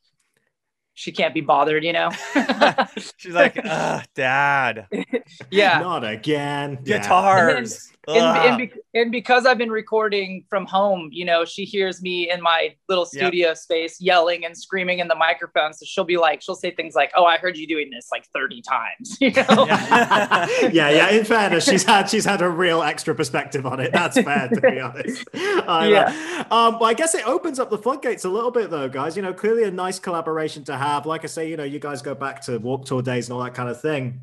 she 0.93 1.11
can't 1.11 1.33
be 1.33 1.41
bothered, 1.41 1.83
you 1.83 1.93
know. 1.93 2.09
she's 3.17 3.33
like, 3.33 3.55
Dad. 4.15 4.87
yeah. 5.51 5.79
Not 5.79 6.03
again. 6.03 6.79
Guitars. 6.83 7.91
And, 8.07 8.17
and, 8.17 8.57
be, 8.57 8.71
and, 8.93 9.11
because 9.11 9.45
I've 9.45 9.57
been 9.57 9.69
recording 9.69 10.45
from 10.49 10.65
home, 10.65 11.09
you 11.11 11.25
know, 11.25 11.43
she 11.43 11.65
hears 11.65 12.01
me 12.01 12.31
in 12.31 12.41
my 12.41 12.73
little 12.87 13.05
studio 13.05 13.49
yep. 13.49 13.57
space 13.57 13.99
yelling 13.99 14.45
and 14.45 14.57
screaming 14.57 14.99
in 14.99 15.09
the 15.09 15.15
microphone. 15.15 15.73
So 15.73 15.85
she'll 15.85 16.05
be 16.05 16.15
like, 16.15 16.41
she'll 16.41 16.55
say 16.55 16.71
things 16.71 16.95
like, 16.95 17.11
"Oh, 17.15 17.25
I 17.25 17.37
heard 17.37 17.57
you 17.57 17.67
doing 17.67 17.89
this 17.89 18.07
like 18.11 18.25
30 18.33 18.61
times." 18.61 19.17
You 19.27 19.31
know? 19.31 19.65
yeah. 19.67 20.47
yeah, 20.71 20.89
yeah. 20.89 21.09
In 21.09 21.25
fairness, 21.25 21.65
she's 21.65 21.83
had 21.83 22.09
she's 22.09 22.23
had 22.23 22.41
a 22.41 22.49
real 22.49 22.81
extra 22.81 23.13
perspective 23.13 23.65
on 23.65 23.79
it. 23.79 23.91
That's 23.91 24.21
fair, 24.21 24.47
to 24.47 24.61
be 24.61 24.79
honest. 24.79 25.27
I 25.33 25.89
yeah. 25.89 26.45
Um, 26.49 26.79
well, 26.79 26.85
I 26.85 26.93
guess 26.93 27.13
it 27.13 27.27
opens 27.27 27.59
up 27.59 27.69
the 27.69 27.77
floodgates 27.77 28.23
a 28.23 28.29
little 28.29 28.51
bit, 28.51 28.69
though, 28.69 28.87
guys. 28.87 29.17
You 29.17 29.23
know, 29.23 29.33
clearly 29.33 29.63
a 29.63 29.71
nice 29.71 29.99
collaboration 29.99 30.63
to 30.65 30.77
have. 30.77 31.05
Like 31.05 31.23
I 31.23 31.27
say, 31.27 31.49
you 31.49 31.57
know, 31.57 31.63
you 31.63 31.79
guys 31.79 32.01
go 32.01 32.15
back 32.15 32.41
to 32.43 32.57
Warped 32.57 32.87
Tour 32.87 33.01
days 33.01 33.27
and 33.27 33.33
all 33.33 33.43
that 33.43 33.53
kind 33.53 33.69
of 33.69 33.81
thing 33.81 34.21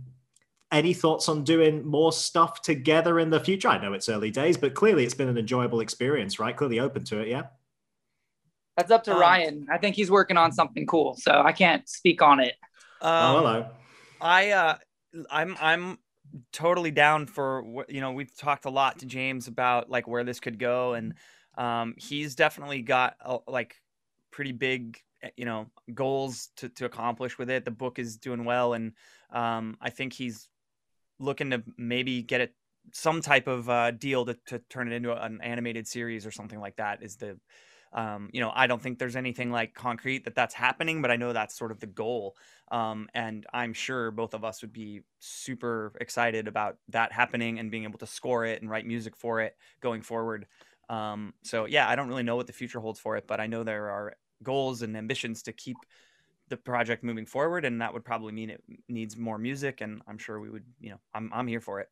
any 0.72 0.92
thoughts 0.92 1.28
on 1.28 1.44
doing 1.44 1.86
more 1.86 2.12
stuff 2.12 2.62
together 2.62 3.20
in 3.20 3.30
the 3.30 3.40
future? 3.40 3.68
I 3.68 3.80
know 3.80 3.92
it's 3.92 4.08
early 4.08 4.30
days, 4.30 4.56
but 4.56 4.74
clearly 4.74 5.04
it's 5.04 5.14
been 5.14 5.28
an 5.28 5.38
enjoyable 5.38 5.80
experience, 5.80 6.38
right? 6.38 6.56
Clearly 6.56 6.80
open 6.80 7.04
to 7.04 7.20
it, 7.20 7.28
yeah. 7.28 7.44
That's 8.76 8.90
up 8.90 9.04
to 9.04 9.12
um, 9.12 9.20
Ryan. 9.20 9.66
I 9.70 9.78
think 9.78 9.94
he's 9.94 10.10
working 10.10 10.36
on 10.36 10.52
something 10.52 10.86
cool, 10.86 11.16
so 11.18 11.42
I 11.44 11.52
can't 11.52 11.88
speak 11.88 12.22
on 12.22 12.40
it. 12.40 12.54
Um, 13.00 13.10
oh, 13.12 13.38
hello. 13.38 13.66
I 14.20 14.50
uh, 14.50 14.76
I'm 15.30 15.56
I'm 15.60 15.98
totally 16.52 16.90
down 16.90 17.26
for 17.26 17.84
you 17.88 18.00
know 18.00 18.12
we've 18.12 18.36
talked 18.36 18.64
a 18.64 18.70
lot 18.70 18.98
to 18.98 19.06
James 19.06 19.46
about 19.46 19.90
like 19.90 20.08
where 20.08 20.24
this 20.24 20.40
could 20.40 20.58
go, 20.58 20.94
and 20.94 21.14
um, 21.56 21.94
he's 21.96 22.34
definitely 22.34 22.82
got 22.82 23.14
a, 23.20 23.38
like 23.46 23.76
pretty 24.32 24.52
big 24.52 24.98
eh, 25.22 25.30
you 25.36 25.44
know 25.44 25.66
goals 25.92 26.48
to 26.56 26.68
to 26.70 26.84
accomplish 26.84 27.38
with 27.38 27.50
it. 27.50 27.64
The 27.64 27.70
book 27.70 27.98
is 28.00 28.16
doing 28.16 28.44
well, 28.44 28.72
and 28.72 28.92
um, 29.30 29.76
I 29.80 29.90
think 29.90 30.12
he's 30.12 30.48
looking 31.18 31.50
to 31.50 31.62
maybe 31.76 32.22
get 32.22 32.40
it 32.40 32.54
some 32.92 33.20
type 33.20 33.46
of 33.46 33.68
uh, 33.68 33.90
deal 33.92 34.26
to, 34.26 34.36
to 34.46 34.58
turn 34.70 34.90
it 34.90 34.94
into 34.94 35.12
an 35.12 35.40
animated 35.42 35.86
series 35.86 36.26
or 36.26 36.30
something 36.30 36.60
like 36.60 36.76
that 36.76 37.02
is 37.02 37.16
the 37.16 37.38
um, 37.92 38.28
you 38.32 38.40
know 38.40 38.50
i 38.54 38.66
don't 38.66 38.82
think 38.82 38.98
there's 38.98 39.16
anything 39.16 39.50
like 39.50 39.72
concrete 39.72 40.24
that 40.24 40.34
that's 40.34 40.54
happening 40.54 41.00
but 41.00 41.10
i 41.10 41.16
know 41.16 41.32
that's 41.32 41.56
sort 41.56 41.70
of 41.70 41.80
the 41.80 41.86
goal. 41.86 42.36
Um, 42.70 43.08
and 43.14 43.46
i'm 43.52 43.72
sure 43.72 44.10
both 44.10 44.34
of 44.34 44.44
us 44.44 44.62
would 44.62 44.72
be 44.72 45.02
super 45.20 45.92
excited 46.00 46.48
about 46.48 46.76
that 46.88 47.12
happening 47.12 47.58
and 47.58 47.70
being 47.70 47.84
able 47.84 47.98
to 48.00 48.06
score 48.06 48.44
it 48.44 48.60
and 48.60 48.70
write 48.70 48.86
music 48.86 49.16
for 49.16 49.40
it 49.40 49.56
going 49.80 50.02
forward. 50.02 50.46
Um, 50.90 51.32
so 51.42 51.64
yeah 51.64 51.88
i 51.88 51.96
don't 51.96 52.08
really 52.08 52.22
know 52.22 52.36
what 52.36 52.46
the 52.46 52.52
future 52.52 52.80
holds 52.80 53.00
for 53.00 53.16
it 53.16 53.26
but 53.26 53.40
i 53.40 53.46
know 53.46 53.64
there 53.64 53.90
are 53.90 54.16
goals 54.42 54.82
and 54.82 54.96
ambitions 54.96 55.42
to 55.44 55.52
keep 55.52 55.76
the 56.54 56.62
project 56.62 57.02
moving 57.02 57.26
forward 57.26 57.64
and 57.64 57.80
that 57.80 57.92
would 57.92 58.04
probably 58.04 58.32
mean 58.32 58.50
it 58.50 58.62
needs 58.88 59.16
more 59.16 59.38
music 59.38 59.80
and 59.80 60.00
i'm 60.06 60.18
sure 60.18 60.40
we 60.40 60.50
would 60.50 60.64
you 60.80 60.90
know 60.90 60.98
i'm, 61.14 61.30
I'm 61.34 61.46
here 61.46 61.60
for 61.60 61.80
it 61.80 61.88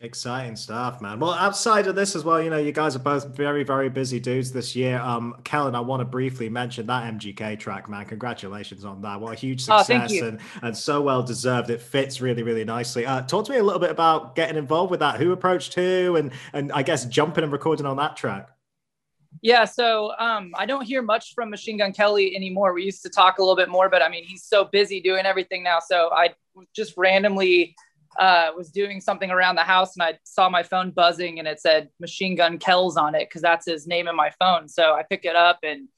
Exciting 0.00 0.54
stuff, 0.54 1.00
man. 1.00 1.18
Well, 1.18 1.32
outside 1.32 1.88
of 1.88 1.96
this 1.96 2.14
as 2.14 2.22
well, 2.22 2.40
you 2.40 2.50
know, 2.50 2.58
you 2.58 2.70
guys 2.70 2.94
are 2.94 3.00
both 3.00 3.34
very, 3.34 3.64
very 3.64 3.88
busy 3.88 4.20
dudes 4.20 4.52
this 4.52 4.76
year. 4.76 5.00
Um, 5.00 5.34
Kellin, 5.42 5.74
I 5.74 5.80
want 5.80 6.02
to 6.02 6.04
briefly 6.04 6.48
mention 6.48 6.86
that 6.86 7.12
MGK 7.12 7.58
track, 7.58 7.88
man. 7.88 8.06
Congratulations 8.06 8.84
on 8.84 9.02
that. 9.02 9.20
What 9.20 9.32
a 9.32 9.36
huge 9.36 9.68
oh, 9.68 9.82
success 9.82 10.12
oh, 10.22 10.28
and, 10.28 10.40
and 10.62 10.76
so 10.76 11.02
well 11.02 11.24
deserved. 11.24 11.68
It 11.70 11.82
fits 11.82 12.20
really, 12.20 12.44
really 12.44 12.64
nicely. 12.64 13.06
Uh, 13.06 13.22
talk 13.22 13.46
to 13.46 13.50
me 13.50 13.58
a 13.58 13.62
little 13.64 13.80
bit 13.80 13.90
about 13.90 14.36
getting 14.36 14.56
involved 14.56 14.92
with 14.92 15.00
that. 15.00 15.16
Who 15.16 15.32
approached 15.32 15.74
who 15.74 16.14
and 16.14 16.30
and 16.52 16.70
I 16.70 16.84
guess 16.84 17.04
jumping 17.06 17.42
and 17.42 17.52
recording 17.52 17.84
on 17.84 17.96
that 17.96 18.16
track. 18.16 18.50
Yeah, 19.42 19.66
so 19.66 20.12
um, 20.18 20.52
I 20.56 20.66
don't 20.66 20.84
hear 20.84 21.02
much 21.02 21.34
from 21.34 21.50
Machine 21.50 21.78
Gun 21.78 21.92
Kelly 21.92 22.34
anymore. 22.34 22.72
We 22.72 22.84
used 22.84 23.02
to 23.02 23.08
talk 23.10 23.38
a 23.38 23.42
little 23.42 23.56
bit 23.56 23.68
more, 23.68 23.88
but 23.88 24.02
I 24.02 24.08
mean, 24.08 24.24
he's 24.24 24.44
so 24.44 24.64
busy 24.64 25.00
doing 25.00 25.26
everything 25.26 25.62
now. 25.62 25.78
So 25.86 26.10
I 26.12 26.34
just 26.74 26.94
randomly 26.96 27.76
uh, 28.18 28.50
was 28.56 28.70
doing 28.70 29.00
something 29.00 29.30
around 29.30 29.54
the 29.54 29.62
house 29.62 29.94
and 29.94 30.02
I 30.02 30.18
saw 30.24 30.48
my 30.48 30.62
phone 30.64 30.90
buzzing 30.90 31.38
and 31.38 31.46
it 31.46 31.60
said 31.60 31.88
Machine 32.00 32.34
Gun 32.34 32.58
Kells 32.58 32.96
on 32.96 33.14
it 33.14 33.28
because 33.28 33.42
that's 33.42 33.66
his 33.66 33.86
name 33.86 34.08
in 34.08 34.16
my 34.16 34.30
phone. 34.40 34.66
So 34.68 34.94
I 34.94 35.04
pick 35.08 35.24
it 35.24 35.36
up 35.36 35.60
and 35.62 35.88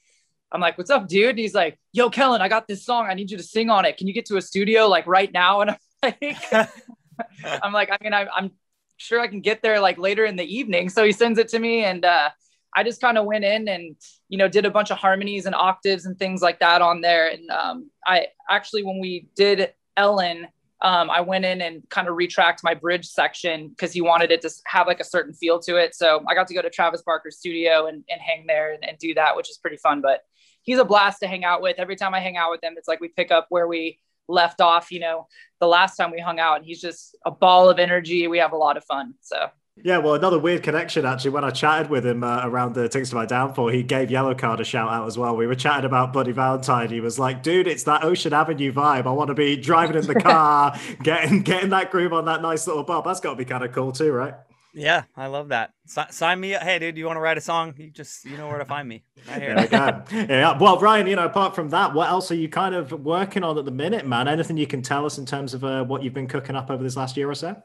I'm 0.53 0.61
like, 0.61 0.77
"What's 0.77 0.91
up, 0.91 1.09
dude?" 1.09 1.31
And 1.31 1.39
he's 1.39 1.55
like, 1.55 1.79
"Yo, 1.93 2.11
Kellin, 2.11 2.43
I 2.43 2.49
got 2.49 2.67
this 2.69 2.85
song. 2.85 3.07
I 3.09 3.15
need 3.15 3.31
you 3.31 3.37
to 3.39 3.43
sing 3.43 3.71
on 3.71 3.85
it. 3.85 3.97
Can 3.97 4.07
you 4.09 4.13
get 4.13 4.27
to 4.27 4.37
a 4.37 4.43
studio 4.43 4.87
like 4.89 5.07
right 5.07 5.33
now?" 5.33 5.61
And 5.63 5.71
I'm 5.71 5.77
like, 6.03 6.53
"I'm 7.63 7.73
like, 7.73 7.91
I 7.91 7.97
mean, 8.03 8.13
I, 8.13 8.27
I'm 8.27 8.51
sure 8.97 9.21
I 9.21 9.29
can 9.29 9.41
get 9.41 9.63
there 9.63 9.81
like 9.81 9.97
later 9.97 10.25
in 10.27 10.37
the 10.37 10.45
evening." 10.45 10.89
So 10.91 11.05
he 11.05 11.13
sends 11.13 11.39
it 11.39 11.49
to 11.51 11.59
me 11.59 11.85
and. 11.85 12.05
uh 12.05 12.31
I 12.75 12.83
just 12.85 13.01
kind 13.01 13.19
of 13.19 13.25
went 13.25 13.45
in 13.45 13.69
and 13.69 13.97
you 14.29 14.39
know 14.39 14.49
did 14.49 14.65
a 14.65 14.71
bunch 14.71 14.91
of 14.91 14.99
harmonies 14.99 15.47
and 15.47 15.55
octaves 15.55 16.07
and 16.07 16.19
things 16.19 16.43
like 16.43 16.61
that 16.61 16.83
on 16.83 17.01
there. 17.01 17.29
And 17.29 17.51
um, 17.51 17.91
I 18.07 18.29
actually 18.49 18.85
when 18.85 19.01
we 19.01 19.29
did 19.35 19.73
Ellen, 19.97 20.49
um, 20.83 21.11
I 21.11 21.21
went 21.21 21.45
in 21.45 21.61
and 21.61 21.83
kind 21.91 22.09
of 22.09 22.15
retracked 22.15 22.63
my 22.63 22.75
bridge 22.75 23.07
section 23.07 23.69
because 23.69 23.93
he 23.93 24.01
wanted 24.01 24.31
it 24.31 24.41
to 24.43 24.51
have 24.67 24.87
like 24.87 25.01
a 25.01 25.05
certain 25.05 25.35
feel 25.35 25.59
to 25.61 25.77
it. 25.77 25.95
So 25.95 26.25
I 26.27 26.35
got 26.35 26.49
to 26.49 26.55
go 26.55 26.63
to 26.63 26.71
Travis 26.71 27.03
Barker's 27.03 27.37
studio 27.39 27.87
and, 27.87 28.03
and 28.09 28.21
hang 28.21 28.47
there 28.47 28.73
and, 28.73 28.89
and 28.89 28.99
do 28.99 29.13
that, 29.15 29.37
which 29.37 29.51
is 29.51 29.59
pretty 29.59 29.77
fun. 29.77 30.01
But 30.01 30.23
he's 30.63 30.79
a 30.79 30.85
blast 30.85 31.21
to 31.21 31.27
hang 31.27 31.45
out 31.45 31.61
with. 31.61 31.79
Every 31.79 31.97
time 31.97 32.15
I 32.15 32.21
hang 32.21 32.37
out 32.37 32.51
with 32.51 32.65
him, 32.65 32.75
it's 32.77 32.89
like 32.89 33.01
we 33.01 33.09
pick 33.09 33.31
up 33.31 33.47
where 33.51 33.69
we 33.69 33.99
left 34.27 34.61
off. 34.63 34.91
You 34.91 35.01
know, 35.01 35.27
the 35.59 35.67
last 35.67 35.97
time 35.97 36.13
we 36.13 36.21
hung 36.21 36.41
out, 36.41 36.57
and 36.57 36.65
he's 36.65 36.81
just 36.81 37.15
a 37.27 37.31
ball 37.31 37.69
of 37.69 37.79
energy. 37.79 38.27
We 38.27 38.39
have 38.39 38.53
a 38.53 38.57
lot 38.57 38.79
of 38.79 38.85
fun. 38.85 39.15
So 39.21 39.51
yeah, 39.85 39.99
well, 39.99 40.15
another 40.15 40.39
weird 40.39 40.63
connection 40.63 41.05
actually. 41.05 41.31
When 41.31 41.45
I 41.45 41.51
chatted 41.51 41.91
with 41.91 42.07
him 42.07 42.23
uh, 42.25 42.43
around 42.45 42.75
the 42.75 42.89
Tickets 42.89 43.11
to 43.11 43.17
My 43.17 43.27
Downfall, 43.27 43.69
he 43.69 43.83
gave 43.83 44.09
Yellowcard 44.09 44.61
a 44.61 44.65
shout 44.65 44.91
out 44.91 45.07
as 45.07 45.19
well. 45.19 45.37
We 45.37 45.47
were 45.47 45.55
chatting 45.55 45.85
about 45.85 46.13
Bloody 46.13 46.33
Valentine. 46.33 46.89
He 46.91 47.01
was 47.01 47.19
like, 47.19 47.43
"Dude, 47.43 47.67
it's 47.67 47.85
that 47.85 48.05
Ocean 48.05 48.33
Avenue 48.33 48.73
vibe. 48.73 49.07
I 49.07 49.11
want 49.11 49.29
to 49.29 49.35
be 49.35 49.57
driving 49.57 49.97
in 49.97 50.07
the 50.07 50.15
car, 50.21 50.79
getting 51.03 51.43
getting 51.43 51.71
that 51.71 51.91
groove 51.91 52.13
on 52.13 52.25
that 52.27 52.43
nice 52.43 52.67
little 52.67 52.85
bob. 52.85 53.05
That's 53.05 53.21
got 53.21 53.31
to 53.31 53.37
be 53.37 53.45
kind 53.45 53.65
of 53.65 53.73
cool 53.73 53.93
too, 53.93 54.13
right?" 54.13 54.35
Yeah, 54.73 55.03
I 55.17 55.27
love 55.27 55.49
that. 55.49 55.73
S- 55.89 56.17
sign 56.17 56.39
me 56.39 56.55
up. 56.55 56.63
Hey, 56.63 56.79
dude, 56.79 56.97
you 56.97 57.07
want 57.07 57.17
to 57.17 57.21
write 57.21 57.37
a 57.37 57.41
song? 57.41 57.75
You 57.77 57.91
just 57.91 58.25
you 58.25 58.37
know 58.37 58.47
where 58.47 58.59
to 58.59 58.65
find 58.65 58.89
me. 58.89 59.03
Right 59.29 59.43
here. 59.43 59.69
yeah, 59.73 60.05
yeah. 60.11 60.59
Well, 60.59 60.79
Ryan, 60.79 61.07
you 61.07 61.17
know, 61.17 61.25
apart 61.25 61.55
from 61.55 61.71
that, 61.71 61.93
what 61.93 62.09
else 62.09 62.31
are 62.31 62.37
you 62.37 62.49
kind 62.49 62.75
of 62.75 62.93
working 62.93 63.43
on 63.43 63.59
at 63.59 63.65
the 63.65 63.71
minute, 63.71 64.07
man? 64.07 64.29
Anything 64.29 64.57
you 64.57 64.67
can 64.67 64.83
tell 64.83 65.05
us 65.07 65.19
in 65.19 65.27
terms 65.27 65.55
of 65.55 65.65
uh, 65.65 65.85
what 65.85 66.03
you've 66.05 66.15
been 66.15 66.29
cooking 66.29 66.55
up 66.55 66.71
over 66.71 66.83
this 66.83 66.97
last 66.97 67.17
year 67.17 67.29
or 67.29 67.35
so? 67.35 67.61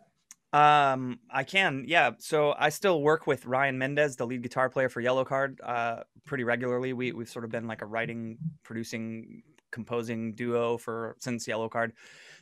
Um, 0.56 1.20
I 1.30 1.44
can, 1.44 1.84
yeah. 1.86 2.12
So 2.18 2.56
I 2.58 2.70
still 2.70 3.02
work 3.02 3.28
with 3.28 3.46
Ryan 3.46 3.78
Mendez, 3.78 4.16
the 4.16 4.26
lead 4.26 4.42
guitar 4.42 4.70
player 4.70 4.88
for 4.88 5.02
Yellowcard, 5.02 5.58
uh, 5.62 6.04
pretty 6.24 6.46
regularly. 6.46 6.94
We 6.94 7.12
we've 7.12 7.28
sort 7.28 7.44
of 7.44 7.52
been 7.52 7.68
like 7.68 7.82
a 7.82 7.86
writing, 7.86 8.38
producing, 8.64 9.44
composing 9.72 10.34
duo 10.34 10.78
for 10.78 11.18
since 11.20 11.46
Yellowcard 11.46 11.92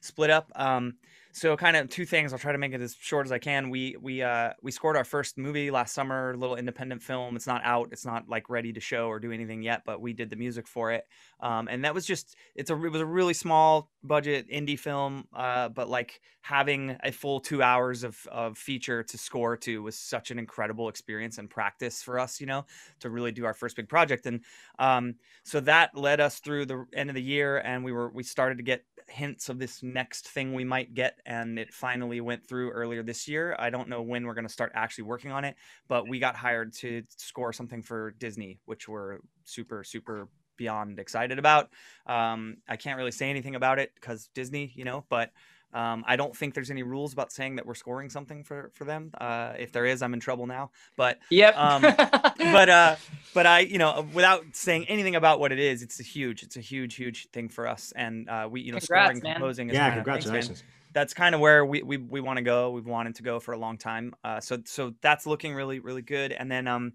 split 0.01 0.29
up. 0.29 0.51
Um, 0.55 0.93
so 1.35 1.57
kind 1.57 1.75
of 1.75 1.89
two 1.89 2.05
things. 2.05 2.31
I'll 2.31 2.37
try 2.37 2.51
to 2.51 2.59
make 2.59 2.73
it 2.73 2.81
as 2.81 2.95
short 2.99 3.25
as 3.25 3.31
I 3.31 3.39
can. 3.39 3.71
We 3.71 3.97
we 3.99 4.21
uh, 4.21 4.53
we 4.61 4.71
scored 4.71 4.95
our 4.95 5.03
first 5.03 5.35
movie 5.35 5.71
last 5.71 5.95
summer, 5.95 6.35
little 6.37 6.55
independent 6.55 7.01
film. 7.01 7.35
It's 7.35 7.47
not 7.47 7.61
out. 7.63 7.89
It's 7.91 8.05
not 8.05 8.29
like 8.29 8.51
ready 8.51 8.71
to 8.71 8.79
show 8.79 9.07
or 9.07 9.19
do 9.19 9.31
anything 9.31 9.63
yet, 9.63 9.81
but 9.83 9.99
we 9.99 10.13
did 10.13 10.29
the 10.29 10.35
music 10.35 10.67
for 10.67 10.91
it. 10.91 11.05
Um, 11.39 11.67
and 11.67 11.83
that 11.85 11.95
was 11.95 12.05
just 12.05 12.35
it's 12.53 12.69
a 12.69 12.85
it 12.85 12.91
was 12.91 13.01
a 13.01 13.05
really 13.05 13.33
small 13.33 13.89
budget 14.03 14.47
indie 14.47 14.77
film, 14.77 15.27
uh, 15.35 15.69
but 15.69 15.89
like 15.89 16.21
having 16.41 16.97
a 17.03 17.11
full 17.11 17.39
two 17.39 17.63
hours 17.63 18.03
of 18.03 18.27
of 18.31 18.55
feature 18.55 19.01
to 19.01 19.17
score 19.17 19.57
to 19.57 19.81
was 19.81 19.97
such 19.97 20.29
an 20.29 20.37
incredible 20.37 20.87
experience 20.87 21.39
and 21.39 21.49
practice 21.49 22.03
for 22.03 22.19
us. 22.19 22.39
You 22.39 22.45
know, 22.45 22.65
to 22.99 23.09
really 23.09 23.31
do 23.31 23.45
our 23.45 23.55
first 23.55 23.75
big 23.75 23.89
project. 23.89 24.27
And 24.27 24.41
um, 24.77 25.15
so 25.43 25.59
that 25.61 25.97
led 25.97 26.19
us 26.19 26.37
through 26.37 26.67
the 26.67 26.85
end 26.93 27.09
of 27.09 27.15
the 27.15 27.23
year, 27.23 27.57
and 27.57 27.83
we 27.83 27.91
were 27.91 28.09
we 28.09 28.21
started 28.21 28.57
to 28.59 28.63
get 28.63 28.85
hints 29.13 29.47
of 29.49 29.59
this 29.59 29.83
next 29.83 30.27
thing 30.27 30.53
we 30.53 30.63
might 30.63 30.93
get 30.93 31.19
and 31.25 31.59
it 31.59 31.71
finally 31.73 32.19
went 32.19 32.45
through 32.45 32.71
earlier 32.71 33.03
this 33.03 33.27
year. 33.27 33.55
I 33.59 33.69
don't 33.69 33.87
know 33.87 34.01
when 34.01 34.25
we're 34.25 34.33
going 34.33 34.47
to 34.47 34.53
start 34.53 34.71
actually 34.73 35.05
working 35.05 35.31
on 35.31 35.45
it 35.45 35.55
but 35.87 36.07
we 36.07 36.19
got 36.19 36.35
hired 36.35 36.73
to 36.73 37.03
score 37.15 37.53
something 37.53 37.83
for 37.83 38.11
disney 38.19 38.59
which 38.65 38.87
we're 38.89 39.19
super 39.43 39.83
super 39.83 40.27
beyond 40.57 40.99
excited 40.99 41.39
about. 41.39 41.69
Um, 42.07 42.57
i 42.67 42.75
can't 42.75 42.97
really 42.97 43.11
say 43.11 43.29
anything 43.29 43.55
about 43.55 43.79
it 43.79 43.91
because 43.95 44.29
disney 44.33 44.71
you 44.75 44.83
know 44.83 45.05
but 45.09 45.31
um, 45.73 46.03
I 46.07 46.15
don't 46.15 46.35
think 46.35 46.53
there's 46.53 46.71
any 46.71 46.83
rules 46.83 47.13
about 47.13 47.31
saying 47.31 47.55
that 47.55 47.65
we're 47.65 47.73
scoring 47.73 48.09
something 48.09 48.43
for 48.43 48.71
for 48.73 48.85
them. 48.85 49.11
Uh, 49.19 49.53
if 49.57 49.71
there 49.71 49.85
is, 49.85 50.01
I'm 50.01 50.13
in 50.13 50.19
trouble 50.19 50.45
now. 50.45 50.71
But 50.95 51.19
yep. 51.29 51.57
um, 51.57 51.81
but 52.37 52.69
uh, 52.69 52.95
but 53.33 53.45
I, 53.45 53.59
you 53.59 53.77
know, 53.77 54.07
without 54.13 54.43
saying 54.53 54.85
anything 54.87 55.15
about 55.15 55.39
what 55.39 55.51
it 55.51 55.59
is, 55.59 55.81
it's 55.81 55.99
a 55.99 56.03
huge, 56.03 56.43
it's 56.43 56.57
a 56.57 56.61
huge, 56.61 56.95
huge 56.95 57.27
thing 57.29 57.49
for 57.49 57.67
us. 57.67 57.91
And 57.95 58.29
uh, 58.29 58.47
we, 58.49 58.61
you 58.61 58.71
know, 58.71 58.79
Congrats, 58.79 59.17
scoring, 59.17 59.23
man. 59.23 59.35
composing. 59.35 59.69
Is 59.69 59.75
yeah, 59.75 59.89
kind 59.89 59.95
congratulations. 59.95 60.61
Of, 60.61 60.67
that's 60.93 61.13
kind 61.13 61.33
of 61.33 61.41
where 61.41 61.65
we 61.65 61.81
we, 61.81 61.97
we 61.97 62.21
want 62.21 62.37
to 62.37 62.43
go. 62.43 62.71
We've 62.71 62.85
wanted 62.85 63.15
to 63.15 63.23
go 63.23 63.39
for 63.39 63.53
a 63.53 63.57
long 63.57 63.77
time. 63.77 64.13
Uh, 64.23 64.39
so 64.39 64.59
so 64.65 64.93
that's 65.01 65.25
looking 65.25 65.55
really 65.55 65.79
really 65.79 66.03
good. 66.03 66.31
And 66.31 66.51
then 66.51 66.67
um, 66.67 66.93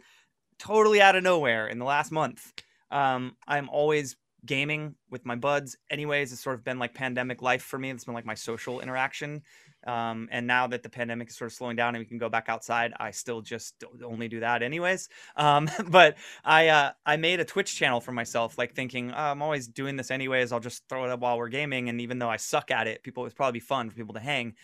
totally 0.59 1.01
out 1.01 1.17
of 1.17 1.23
nowhere 1.23 1.67
in 1.67 1.79
the 1.79 1.85
last 1.85 2.13
month, 2.13 2.53
um, 2.91 3.37
I'm 3.47 3.69
always 3.69 4.17
gaming 4.47 4.95
with 5.11 5.27
my 5.27 5.35
buds 5.35 5.77
anyways 5.91 6.33
it's 6.33 6.43
sort 6.43 6.55
of 6.55 6.65
been 6.65 6.79
like 6.79 6.95
pandemic 6.95 7.43
life 7.43 7.63
for 7.63 7.79
me. 7.79 7.91
It's 7.91 8.05
been 8.05 8.15
like 8.15 8.27
my 8.27 8.35
social 8.35 8.81
interaction. 8.81 9.43
Um, 9.87 10.29
and 10.31 10.47
now 10.47 10.67
that 10.67 10.83
the 10.83 10.89
pandemic 10.89 11.29
is 11.29 11.37
sort 11.37 11.51
of 11.51 11.55
slowing 11.55 11.77
down 11.77 11.95
and 11.95 11.99
we 11.99 12.05
can 12.07 12.19
go 12.19 12.29
back 12.29 12.49
outside 12.49 12.93
i 12.99 13.13
still 13.13 13.41
just 13.41 13.85
only 14.05 14.29
do 14.29 14.41
that 14.41 14.63
anyways. 14.63 15.09
Um, 15.37 15.69
but 15.89 16.17
i 16.45 16.69
uh, 16.69 16.93
i 17.05 17.17
made 17.17 17.41
a 17.41 17.45
twitch 17.45 17.75
channel 17.75 18.01
for 18.01 18.13
myself 18.13 18.59
like 18.59 18.75
thinking 18.75 19.11
oh, 19.11 19.17
i'm 19.17 19.43
always 19.43 19.67
doing 19.67 19.97
this 19.97 20.11
anyways. 20.11 20.53
I'll 20.53 20.61
just 20.61 20.89
throw 20.89 21.05
it 21.05 21.11
up 21.11 21.21
while 21.21 21.39
we're 21.39 21.49
gaming. 21.49 21.89
And 21.89 22.01
even 22.01 22.19
though 22.19 22.31
i 22.31 22.37
suck 22.37 22.71
at 22.71 22.87
it 22.87 23.03
people 23.03 23.27
it's 23.27 23.35
probably 23.35 23.61
be 23.61 23.65
fun 23.65 23.91
for 23.91 23.97
people 23.97 24.15
to 24.15 24.21
hang. 24.21 24.55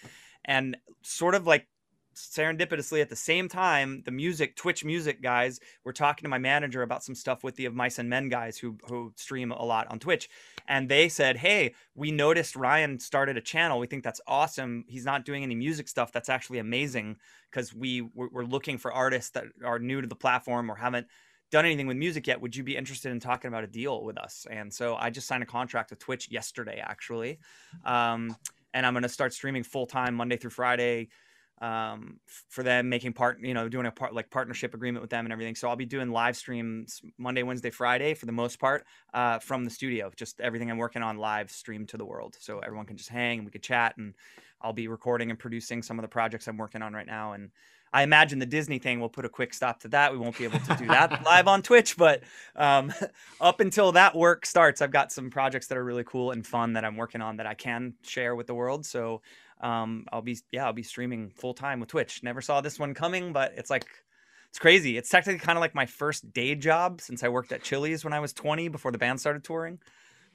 And 0.44 0.76
sort 1.02 1.34
of 1.34 1.46
like 1.46 1.66
serendipitously 2.14 3.00
at 3.00 3.08
the 3.08 3.16
same 3.16 3.48
time, 3.48 4.02
the 4.04 4.10
music 4.10 4.56
Twitch 4.56 4.84
music 4.84 5.22
guys 5.22 5.60
were 5.84 5.92
talking 5.92 6.24
to 6.24 6.28
my 6.28 6.38
manager 6.38 6.82
about 6.82 7.04
some 7.04 7.14
stuff 7.14 7.44
with 7.44 7.56
the 7.56 7.66
of 7.66 7.74
Mice 7.74 7.98
and 7.98 8.08
Men 8.08 8.28
guys 8.28 8.58
who 8.58 8.76
who 8.88 9.12
stream 9.16 9.52
a 9.52 9.64
lot 9.64 9.86
on 9.88 9.98
Twitch, 9.98 10.28
and 10.68 10.88
they 10.88 11.08
said, 11.08 11.36
"Hey, 11.36 11.74
we 11.94 12.10
noticed 12.10 12.56
Ryan 12.56 12.98
started 12.98 13.36
a 13.36 13.40
channel. 13.40 13.78
We 13.78 13.86
think 13.86 14.04
that's 14.04 14.20
awesome. 14.26 14.84
He's 14.88 15.04
not 15.04 15.24
doing 15.24 15.42
any 15.42 15.54
music 15.54 15.88
stuff. 15.88 16.12
That's 16.12 16.28
actually 16.28 16.58
amazing 16.58 17.16
because 17.50 17.74
we 17.74 18.02
we're 18.14 18.44
looking 18.44 18.78
for 18.78 18.92
artists 18.92 19.30
that 19.30 19.44
are 19.64 19.78
new 19.78 20.00
to 20.00 20.06
the 20.06 20.16
platform 20.16 20.70
or 20.70 20.76
haven't." 20.76 21.06
done 21.50 21.64
anything 21.64 21.86
with 21.86 21.96
music 21.96 22.26
yet 22.26 22.40
would 22.40 22.56
you 22.56 22.64
be 22.64 22.76
interested 22.76 23.12
in 23.12 23.20
talking 23.20 23.46
about 23.46 23.62
a 23.62 23.66
deal 23.68 24.02
with 24.02 24.18
us 24.18 24.44
and 24.50 24.72
so 24.72 24.96
i 24.96 25.08
just 25.08 25.28
signed 25.28 25.42
a 25.42 25.46
contract 25.46 25.90
with 25.90 26.00
twitch 26.00 26.28
yesterday 26.28 26.82
actually 26.84 27.38
um, 27.84 28.34
and 28.72 28.84
i'm 28.84 28.92
going 28.92 29.04
to 29.04 29.08
start 29.08 29.32
streaming 29.32 29.62
full 29.62 29.86
time 29.86 30.14
monday 30.14 30.36
through 30.36 30.50
friday 30.50 31.08
um, 31.60 32.18
for 32.48 32.62
them 32.62 32.88
making 32.88 33.12
part, 33.12 33.38
you 33.40 33.54
know, 33.54 33.68
doing 33.68 33.86
a 33.86 33.90
part 33.90 34.14
like 34.14 34.30
partnership 34.30 34.74
agreement 34.74 35.02
with 35.02 35.10
them 35.10 35.24
and 35.24 35.32
everything. 35.32 35.54
So 35.54 35.68
I'll 35.68 35.76
be 35.76 35.86
doing 35.86 36.10
live 36.10 36.36
streams 36.36 37.00
Monday, 37.16 37.42
Wednesday, 37.42 37.70
Friday 37.70 38.14
for 38.14 38.26
the 38.26 38.32
most 38.32 38.58
part 38.58 38.84
uh, 39.12 39.38
from 39.38 39.64
the 39.64 39.70
studio. 39.70 40.10
Just 40.16 40.40
everything 40.40 40.70
I'm 40.70 40.78
working 40.78 41.02
on 41.02 41.16
live 41.16 41.50
stream 41.50 41.86
to 41.86 41.96
the 41.96 42.04
world, 42.04 42.36
so 42.40 42.58
everyone 42.58 42.86
can 42.86 42.96
just 42.96 43.08
hang 43.08 43.38
and 43.38 43.46
we 43.46 43.52
could 43.52 43.62
chat. 43.62 43.96
And 43.96 44.14
I'll 44.60 44.72
be 44.72 44.88
recording 44.88 45.30
and 45.30 45.38
producing 45.38 45.82
some 45.82 45.98
of 45.98 46.02
the 46.02 46.08
projects 46.08 46.48
I'm 46.48 46.56
working 46.56 46.82
on 46.82 46.92
right 46.92 47.06
now. 47.06 47.32
And 47.32 47.50
I 47.94 48.02
imagine 48.02 48.40
the 48.40 48.46
Disney 48.46 48.80
thing 48.80 48.98
will 48.98 49.08
put 49.08 49.24
a 49.24 49.28
quick 49.28 49.54
stop 49.54 49.78
to 49.80 49.88
that. 49.88 50.10
We 50.10 50.18
won't 50.18 50.36
be 50.36 50.42
able 50.42 50.58
to 50.58 50.74
do 50.74 50.86
that 50.88 51.24
live 51.24 51.46
on 51.46 51.62
Twitch, 51.62 51.96
but 51.96 52.24
um, 52.56 52.92
up 53.40 53.60
until 53.60 53.92
that 53.92 54.16
work 54.16 54.46
starts, 54.46 54.82
I've 54.82 54.90
got 54.90 55.12
some 55.12 55.30
projects 55.30 55.68
that 55.68 55.78
are 55.78 55.84
really 55.84 56.02
cool 56.02 56.32
and 56.32 56.44
fun 56.44 56.72
that 56.72 56.84
I'm 56.84 56.96
working 56.96 57.20
on 57.20 57.36
that 57.36 57.46
I 57.46 57.54
can 57.54 57.94
share 58.02 58.34
with 58.34 58.48
the 58.48 58.54
world. 58.54 58.84
So 58.84 59.22
um, 59.64 60.04
I'll 60.12 60.22
be 60.22 60.38
yeah, 60.52 60.66
I'll 60.66 60.74
be 60.74 60.82
streaming 60.82 61.30
full 61.30 61.54
time 61.54 61.80
with 61.80 61.88
Twitch. 61.88 62.22
Never 62.22 62.42
saw 62.42 62.60
this 62.60 62.78
one 62.78 62.92
coming, 62.92 63.32
but 63.32 63.54
it's 63.56 63.70
like 63.70 63.86
it's 64.50 64.58
crazy. 64.58 64.98
It's 64.98 65.08
technically 65.08 65.40
kind 65.40 65.56
of 65.56 65.62
like 65.62 65.74
my 65.74 65.86
first 65.86 66.32
day 66.32 66.54
job 66.54 67.00
since 67.00 67.24
I 67.24 67.28
worked 67.28 67.50
at 67.50 67.62
Chili's 67.62 68.04
when 68.04 68.12
I 68.12 68.20
was 68.20 68.34
20 68.34 68.68
before 68.68 68.92
the 68.92 68.98
band 68.98 69.18
started 69.18 69.42
touring. 69.42 69.78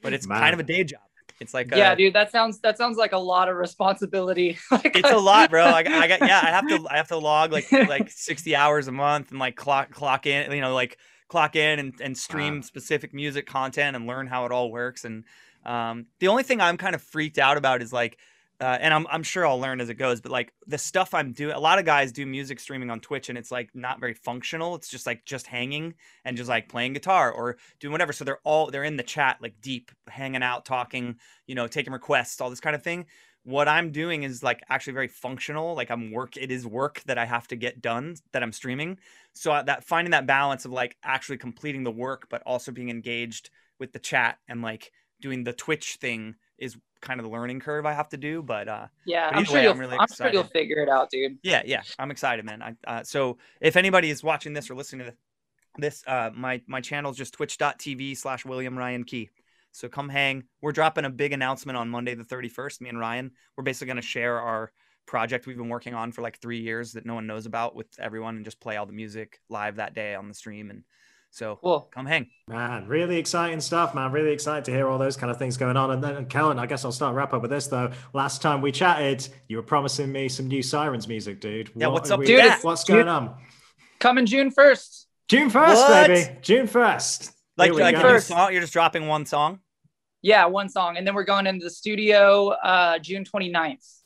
But 0.02 0.14
it's 0.14 0.28
Man. 0.28 0.40
kind 0.40 0.54
of 0.56 0.60
a 0.60 0.64
day 0.64 0.84
job. 0.84 1.02
It's 1.40 1.54
like 1.54 1.74
yeah, 1.74 1.94
a, 1.94 1.96
dude. 1.96 2.14
That 2.14 2.32
sounds 2.32 2.60
that 2.62 2.78
sounds 2.78 2.98
like 2.98 3.14
a 3.14 3.20
lot 3.20 3.50
of 3.50 3.56
responsibility. 3.56 4.58
like, 4.72 4.96
it's 4.96 5.12
a 5.12 5.18
lot, 5.18 5.52
bro. 5.52 5.64
I, 5.64 5.78
I 5.78 6.08
got 6.08 6.22
yeah. 6.22 6.42
I 6.44 6.50
have 6.50 6.68
to 6.68 6.88
I 6.92 6.98
have 6.98 7.08
to 7.10 7.18
log 7.18 7.52
like 7.52 7.72
like 7.72 8.10
sixty 8.12 8.56
hours 8.56 8.88
a 8.88 8.92
month 8.92 9.30
and 9.30 9.40
like 9.40 9.56
clock 9.56 9.92
clock 9.92 10.26
in. 10.26 10.52
You 10.52 10.62
know, 10.62 10.74
like 10.74 10.98
clock 11.28 11.56
in 11.56 11.78
and, 11.78 11.94
and 12.02 12.18
stream 12.18 12.56
wow. 12.56 12.62
specific 12.62 13.14
music 13.14 13.46
content 13.46 13.96
and 13.96 14.08
learn 14.08 14.26
how 14.26 14.46
it 14.46 14.52
all 14.52 14.72
works. 14.72 15.06
And 15.06 15.24
um, 15.66 16.08
the 16.20 16.30
only 16.30 16.42
thing 16.42 16.60
I'm 16.60 16.78
kind 16.78 16.96
of 16.96 17.04
freaked 17.04 17.38
out 17.38 17.56
about 17.56 17.84
is 17.84 17.94
like 17.94 18.18
uh, 18.62 18.78
and 18.82 18.94
I'm, 18.94 19.08
I'm 19.10 19.24
sure 19.24 19.48
I'll 19.48 19.60
learn 19.60 19.80
as 19.80 19.90
it 19.90 19.96
goes, 19.96 20.20
but 20.20 20.32
like 20.32 20.52
the 20.68 20.78
stuff 20.78 21.14
I'm 21.14 21.32
doing, 21.32 21.56
a 21.56 21.60
lot 21.60 21.80
of 21.80 21.86
guys 21.86 22.12
do 22.12 22.26
music 22.26 22.60
streaming 22.60 22.90
on 22.90 23.00
Twitch 23.00 23.30
and 23.30 23.38
it's 23.38 23.52
like 23.52 23.70
not 23.74 24.02
very 24.02 24.14
functional. 24.14 24.76
It's 24.76 24.90
just 24.90 25.06
like 25.06 25.24
just 25.26 25.48
hanging 25.48 25.94
and 26.26 26.36
just 26.36 26.50
like 26.50 26.68
playing 26.68 26.94
guitar 26.94 27.32
or 27.32 27.58
doing 27.80 27.94
whatever. 27.94 28.12
So 28.12 28.26
they're 28.26 28.42
all, 28.44 28.70
they're 28.70 28.84
in 28.84 28.98
the 28.98 29.04
chat, 29.04 29.38
like 29.42 29.62
deep, 29.62 29.92
hanging 30.10 30.44
out, 30.44 30.66
talking, 30.66 31.16
you 31.48 31.56
know, 31.56 31.68
taking 31.68 31.94
requests, 31.94 32.42
all 32.42 32.50
this 32.50 32.60
kind 32.60 32.76
of 32.76 32.84
thing. 32.84 33.06
What 33.44 33.70
I'm 33.70 33.92
doing 33.92 34.24
is 34.24 34.44
like 34.44 34.62
actually 34.70 34.94
very 34.94 35.08
functional. 35.08 35.74
Like 35.74 35.90
I'm 35.90 36.12
work, 36.12 36.36
it 36.36 36.52
is 36.52 36.68
work 36.68 37.02
that 37.06 37.18
I 37.18 37.26
have 37.26 37.48
to 37.48 37.56
get 37.56 37.82
done 37.82 38.16
that 38.34 38.44
I'm 38.44 38.52
streaming. 38.52 38.98
So 39.34 39.54
uh, 39.54 39.64
that 39.64 39.86
finding 39.86 40.12
that 40.12 40.28
balance 40.28 40.66
of 40.66 40.74
like 40.74 40.98
actually 41.02 41.38
completing 41.38 41.86
the 41.86 41.92
work, 41.92 42.28
but 42.30 42.44
also 42.46 42.74
being 42.74 42.90
engaged 42.90 43.52
with 43.80 43.94
the 43.94 44.00
chat 44.00 44.38
and 44.50 44.62
like 44.62 44.92
doing 45.22 45.46
the 45.46 45.54
Twitch 45.54 45.98
thing 46.02 46.36
is 46.60 46.78
kind 47.02 47.20
of 47.20 47.26
the 47.26 47.32
learning 47.32 47.60
curve 47.60 47.86
I 47.86 47.94
have 47.94 48.10
to 48.10 48.18
do. 48.18 48.42
But 48.42 48.68
uh, 48.68 48.88
yeah, 49.06 49.30
but 49.30 49.38
I'm, 49.38 49.46
sure 49.46 49.56
way, 49.56 49.64
you'll, 49.64 49.74
I'm, 49.74 49.80
really 49.80 49.98
I'm 49.98 50.08
sure 50.08 50.32
you'll 50.32 50.44
figure 50.44 50.82
it 50.84 50.90
out, 50.90 51.10
dude. 51.10 51.38
Yeah, 51.44 51.62
yeah, 51.66 51.82
I'm 51.98 52.12
excited, 52.12 52.46
man. 52.46 52.62
I, 52.62 52.76
uh, 52.86 53.04
so 53.04 53.38
if 53.62 53.76
anybody 53.76 54.10
is 54.10 54.24
watching 54.24 54.54
this 54.54 54.70
or 54.70 54.76
listening 54.76 55.08
to 55.08 55.14
this, 55.78 56.04
uh, 56.08 56.32
my 56.36 56.62
my 56.68 56.82
channel 56.82 57.12
is 57.12 57.18
just 57.18 57.34
twitch.tv 57.34 58.18
slash 58.18 58.46
William 58.46 58.78
Ryan 58.78 59.04
Key. 59.04 59.30
So 59.72 59.88
come 59.88 60.10
hang. 60.10 60.44
We're 60.62 60.72
dropping 60.72 61.06
a 61.06 61.10
big 61.10 61.32
announcement 61.32 61.78
on 61.78 61.90
Monday 61.90 62.16
the 62.16 62.24
31st. 62.24 62.82
Me 62.82 62.90
and 62.90 63.00
Ryan, 63.00 63.32
we're 63.56 63.64
basically 63.64 63.88
going 63.88 63.98
to 63.98 64.02
share 64.02 64.40
our 64.40 64.72
project 65.06 65.48
we've 65.48 65.58
been 65.58 65.70
working 65.70 65.96
on 65.96 66.12
for 66.12 66.22
like 66.22 66.40
three 66.40 66.60
years 66.60 66.92
that 66.94 67.06
no 67.06 67.16
one 67.16 67.26
knows 67.26 67.48
about 67.48 67.76
with 67.76 67.88
everyone 68.00 68.36
and 68.36 68.46
just 68.46 68.60
play 68.60 68.78
all 68.78 68.86
the 68.86 68.94
music 68.94 69.40
live 69.50 69.78
that 69.78 69.96
day 69.96 70.14
on 70.14 70.28
the 70.28 70.34
stream 70.36 70.70
and 70.70 70.84
so 71.32 71.58
cool. 71.62 71.90
come 71.94 72.06
hang. 72.06 72.28
Man, 72.48 72.88
really 72.88 73.18
exciting 73.18 73.62
stuff, 73.62 73.94
man. 73.94 74.12
Really 74.12 74.32
excited 74.32 74.66
to 74.66 74.72
hear 74.72 74.88
all 74.88 74.98
those 74.98 75.16
kind 75.16 75.32
of 75.32 75.38
things 75.38 75.58
going 75.58 75.78
on. 75.78 75.92
And 75.92 76.04
then, 76.04 76.26
Kellin, 76.26 76.60
I 76.60 76.66
guess 76.66 76.84
I'll 76.84 76.92
start 76.92 77.16
wrap 77.16 77.34
up 77.34 77.42
with 77.42 77.52
this 77.52 77.68
though. 77.68 77.92
Last 78.14 78.42
time 78.42 78.62
we 78.62 78.72
chatted, 78.72 79.28
you 79.48 79.58
were 79.58 79.64
promising 79.64 80.12
me 80.12 80.28
some 80.30 80.48
new 80.48 80.62
Sirens 80.62 81.08
music, 81.08 81.40
dude. 81.40 81.72
Yeah, 81.76 81.88
what 81.88 81.94
what's 81.94 82.12
up, 82.12 82.20
we, 82.20 82.26
dude? 82.26 82.52
What's 82.62 82.84
going 82.84 83.08
on? 83.08 83.36
Coming 84.00 84.26
June 84.26 84.52
1st. 84.52 85.06
June 85.28 85.52
1st, 85.52 86.08
baby. 86.08 86.40
June 86.42 86.68
1st. 86.68 87.34
Like, 87.58 87.74
like 87.74 87.98
first. 87.98 88.28
Song, 88.28 88.52
you're 88.52 88.62
just 88.62 88.74
dropping 88.74 89.08
one 89.08 89.26
song? 89.26 89.60
Yeah, 90.22 90.46
one 90.46 90.70
song. 90.70 90.98
And 90.98 91.06
then 91.06 91.14
we're 91.14 91.24
going 91.24 91.46
into 91.46 91.66
the 91.66 91.70
studio 91.70 92.50
uh, 92.50 93.00
June 93.00 93.26
29th. 93.26 93.99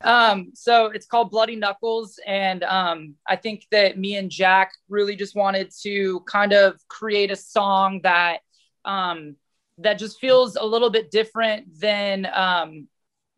Um, 0.00 0.52
so 0.54 0.86
it's 0.86 1.06
called 1.06 1.30
Bloody 1.30 1.56
Knuckles. 1.56 2.20
And 2.26 2.62
um, 2.64 3.14
I 3.26 3.36
think 3.36 3.66
that 3.70 3.98
me 3.98 4.16
and 4.16 4.30
Jack 4.30 4.72
really 4.88 5.16
just 5.16 5.34
wanted 5.34 5.72
to 5.82 6.20
kind 6.20 6.52
of 6.52 6.80
create 6.88 7.30
a 7.30 7.36
song 7.36 8.00
that 8.04 8.40
um, 8.84 9.36
that 9.78 9.98
just 9.98 10.20
feels 10.20 10.56
a 10.56 10.64
little 10.64 10.90
bit 10.90 11.10
different 11.10 11.78
than 11.78 12.26
um, 12.32 12.88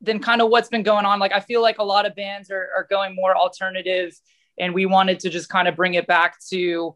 than 0.00 0.18
kind 0.18 0.40
of 0.40 0.48
what's 0.48 0.68
been 0.68 0.82
going 0.82 1.06
on. 1.06 1.18
Like 1.18 1.32
I 1.32 1.40
feel 1.40 1.62
like 1.62 1.78
a 1.78 1.84
lot 1.84 2.06
of 2.06 2.14
bands 2.14 2.50
are, 2.50 2.68
are 2.76 2.86
going 2.88 3.14
more 3.14 3.36
alternative, 3.36 4.12
and 4.58 4.74
we 4.74 4.86
wanted 4.86 5.20
to 5.20 5.30
just 5.30 5.48
kind 5.48 5.68
of 5.68 5.76
bring 5.76 5.94
it 5.94 6.06
back 6.06 6.38
to 6.50 6.94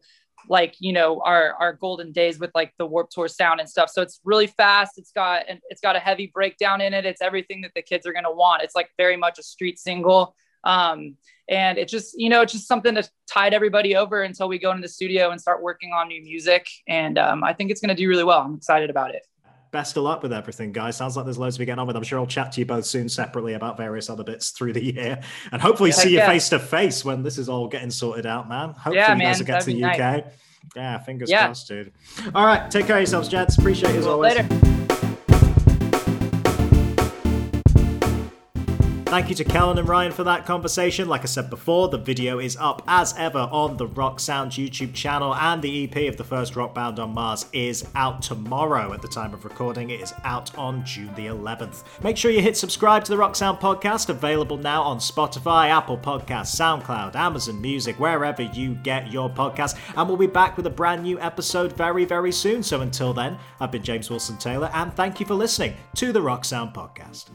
like 0.49 0.75
you 0.79 0.93
know 0.93 1.21
our 1.25 1.53
our 1.59 1.73
golden 1.73 2.11
days 2.11 2.39
with 2.39 2.51
like 2.55 2.73
the 2.77 2.85
Warped 2.85 3.13
Tour 3.13 3.27
sound 3.27 3.59
and 3.59 3.69
stuff. 3.69 3.89
So 3.89 4.01
it's 4.01 4.19
really 4.23 4.47
fast. 4.47 4.97
It's 4.97 5.11
got 5.11 5.43
and 5.47 5.59
it's 5.69 5.81
got 5.81 5.95
a 5.95 5.99
heavy 5.99 6.31
breakdown 6.33 6.81
in 6.81 6.93
it. 6.93 7.05
It's 7.05 7.21
everything 7.21 7.61
that 7.61 7.71
the 7.75 7.81
kids 7.81 8.05
are 8.05 8.13
going 8.13 8.25
to 8.25 8.31
want. 8.31 8.63
It's 8.63 8.75
like 8.75 8.89
very 8.97 9.17
much 9.17 9.39
a 9.39 9.43
street 9.43 9.79
single. 9.79 10.35
Um 10.63 11.17
and 11.47 11.77
it 11.77 11.87
just 11.87 12.15
you 12.17 12.29
know 12.29 12.41
it's 12.41 12.53
just 12.53 12.67
something 12.67 12.95
to 12.95 13.07
tide 13.29 13.53
everybody 13.53 13.95
over 13.95 14.23
until 14.23 14.47
we 14.47 14.57
go 14.57 14.71
into 14.71 14.81
the 14.81 14.89
studio 14.89 15.29
and 15.29 15.39
start 15.39 15.61
working 15.61 15.91
on 15.91 16.07
new 16.07 16.21
music. 16.21 16.67
And 16.87 17.17
um, 17.17 17.43
i 17.43 17.53
think 17.53 17.71
it's 17.71 17.81
going 17.81 17.95
to 17.95 18.01
do 18.01 18.09
really 18.09 18.23
well. 18.23 18.41
I'm 18.41 18.55
excited 18.55 18.89
about 18.89 19.13
it 19.13 19.21
best 19.71 19.97
of 19.97 20.03
luck 20.03 20.23
with 20.23 20.33
everything, 20.33 20.71
guys. 20.71 20.97
Sounds 20.97 21.15
like 21.15 21.25
there's 21.25 21.37
loads 21.37 21.55
to 21.55 21.59
be 21.59 21.65
getting 21.65 21.79
on 21.79 21.87
with. 21.87 21.95
I'm 21.95 22.03
sure 22.03 22.19
I'll 22.19 22.27
chat 22.27 22.51
to 22.53 22.59
you 22.59 22.65
both 22.65 22.85
soon 22.85 23.09
separately 23.09 23.53
about 23.53 23.77
various 23.77 24.09
other 24.09 24.23
bits 24.23 24.51
through 24.51 24.73
the 24.73 24.83
year 24.83 25.21
and 25.51 25.61
hopefully 25.61 25.89
yeah, 25.91 25.95
see 25.95 26.13
you 26.13 26.19
face 26.21 26.49
to 26.49 26.59
face 26.59 27.03
when 27.03 27.23
this 27.23 27.37
is 27.37 27.49
all 27.49 27.67
getting 27.67 27.91
sorted 27.91 28.25
out, 28.25 28.47
man. 28.49 28.69
Hopefully 28.69 28.97
yeah, 28.97 29.15
you 29.15 29.21
guys 29.21 29.39
will 29.39 29.45
get 29.45 29.61
to 29.61 29.65
the 29.67 29.83
UK. 29.83 29.97
Nice. 29.97 30.23
Yeah, 30.75 30.97
fingers 30.99 31.29
yeah. 31.29 31.45
crossed, 31.45 31.67
dude. 31.67 31.93
All 32.33 32.45
right, 32.45 32.69
take 32.71 32.87
care 32.87 32.95
of 32.97 33.01
yourselves, 33.01 33.29
gents. 33.29 33.57
Appreciate 33.57 33.93
you 33.93 33.99
as 33.99 34.07
always. 34.07 34.35
Later. 34.35 34.74
Thank 39.05 39.29
you 39.29 39.35
to 39.35 39.43
Kellin 39.43 39.77
and 39.77 39.87
Ryan 39.87 40.11
for 40.11 40.23
that 40.23 40.47
conversation. 40.47 41.07
Like 41.07 41.21
I 41.21 41.25
said 41.25 41.49
before, 41.49 41.89
the 41.89 41.97
video 41.97 42.39
is 42.39 42.57
up 42.57 42.81
as 42.87 43.15
ever 43.17 43.47
on 43.51 43.77
the 43.77 43.85
Rock 43.85 44.19
Sound 44.19 44.51
YouTube 44.51 44.95
channel, 44.95 45.33
and 45.35 45.61
the 45.61 45.83
EP 45.83 46.09
of 46.09 46.17
the 46.17 46.23
first 46.23 46.55
Rock 46.55 46.73
Band 46.73 46.99
on 46.99 47.13
Mars 47.13 47.45
is 47.53 47.87
out 47.93 48.23
tomorrow 48.23 48.93
at 48.93 49.03
the 49.03 49.07
time 49.07 49.33
of 49.33 49.45
recording. 49.45 49.91
It 49.91 50.01
is 50.01 50.13
out 50.23 50.57
on 50.57 50.83
June 50.83 51.13
the 51.15 51.27
11th. 51.27 51.83
Make 52.03 52.17
sure 52.17 52.31
you 52.31 52.41
hit 52.41 52.57
subscribe 52.57 53.05
to 53.05 53.11
the 53.11 53.17
Rock 53.17 53.35
Sound 53.35 53.59
podcast, 53.59 54.09
available 54.09 54.57
now 54.57 54.81
on 54.81 54.97
Spotify, 54.97 55.69
Apple 55.69 55.99
Podcasts, 55.99 56.55
SoundCloud, 56.55 57.15
Amazon 57.15 57.61
Music, 57.61 57.97
wherever 57.99 58.41
you 58.41 58.73
get 58.73 59.11
your 59.11 59.29
podcast. 59.29 59.77
And 59.95 60.09
we'll 60.09 60.17
be 60.17 60.27
back 60.27 60.57
with 60.57 60.65
a 60.65 60.71
brand 60.71 61.03
new 61.03 61.19
episode 61.21 61.73
very, 61.73 62.05
very 62.05 62.31
soon. 62.31 62.63
So 62.63 62.81
until 62.81 63.13
then, 63.13 63.37
I've 63.59 63.71
been 63.71 63.83
James 63.83 64.09
Wilson 64.09 64.37
Taylor, 64.37 64.71
and 64.73 64.91
thank 64.93 65.19
you 65.19 65.27
for 65.27 65.35
listening 65.35 65.75
to 65.93 66.11
the 66.11 66.23
Rock 66.23 66.43
Sound 66.43 66.73
podcast. 66.73 67.29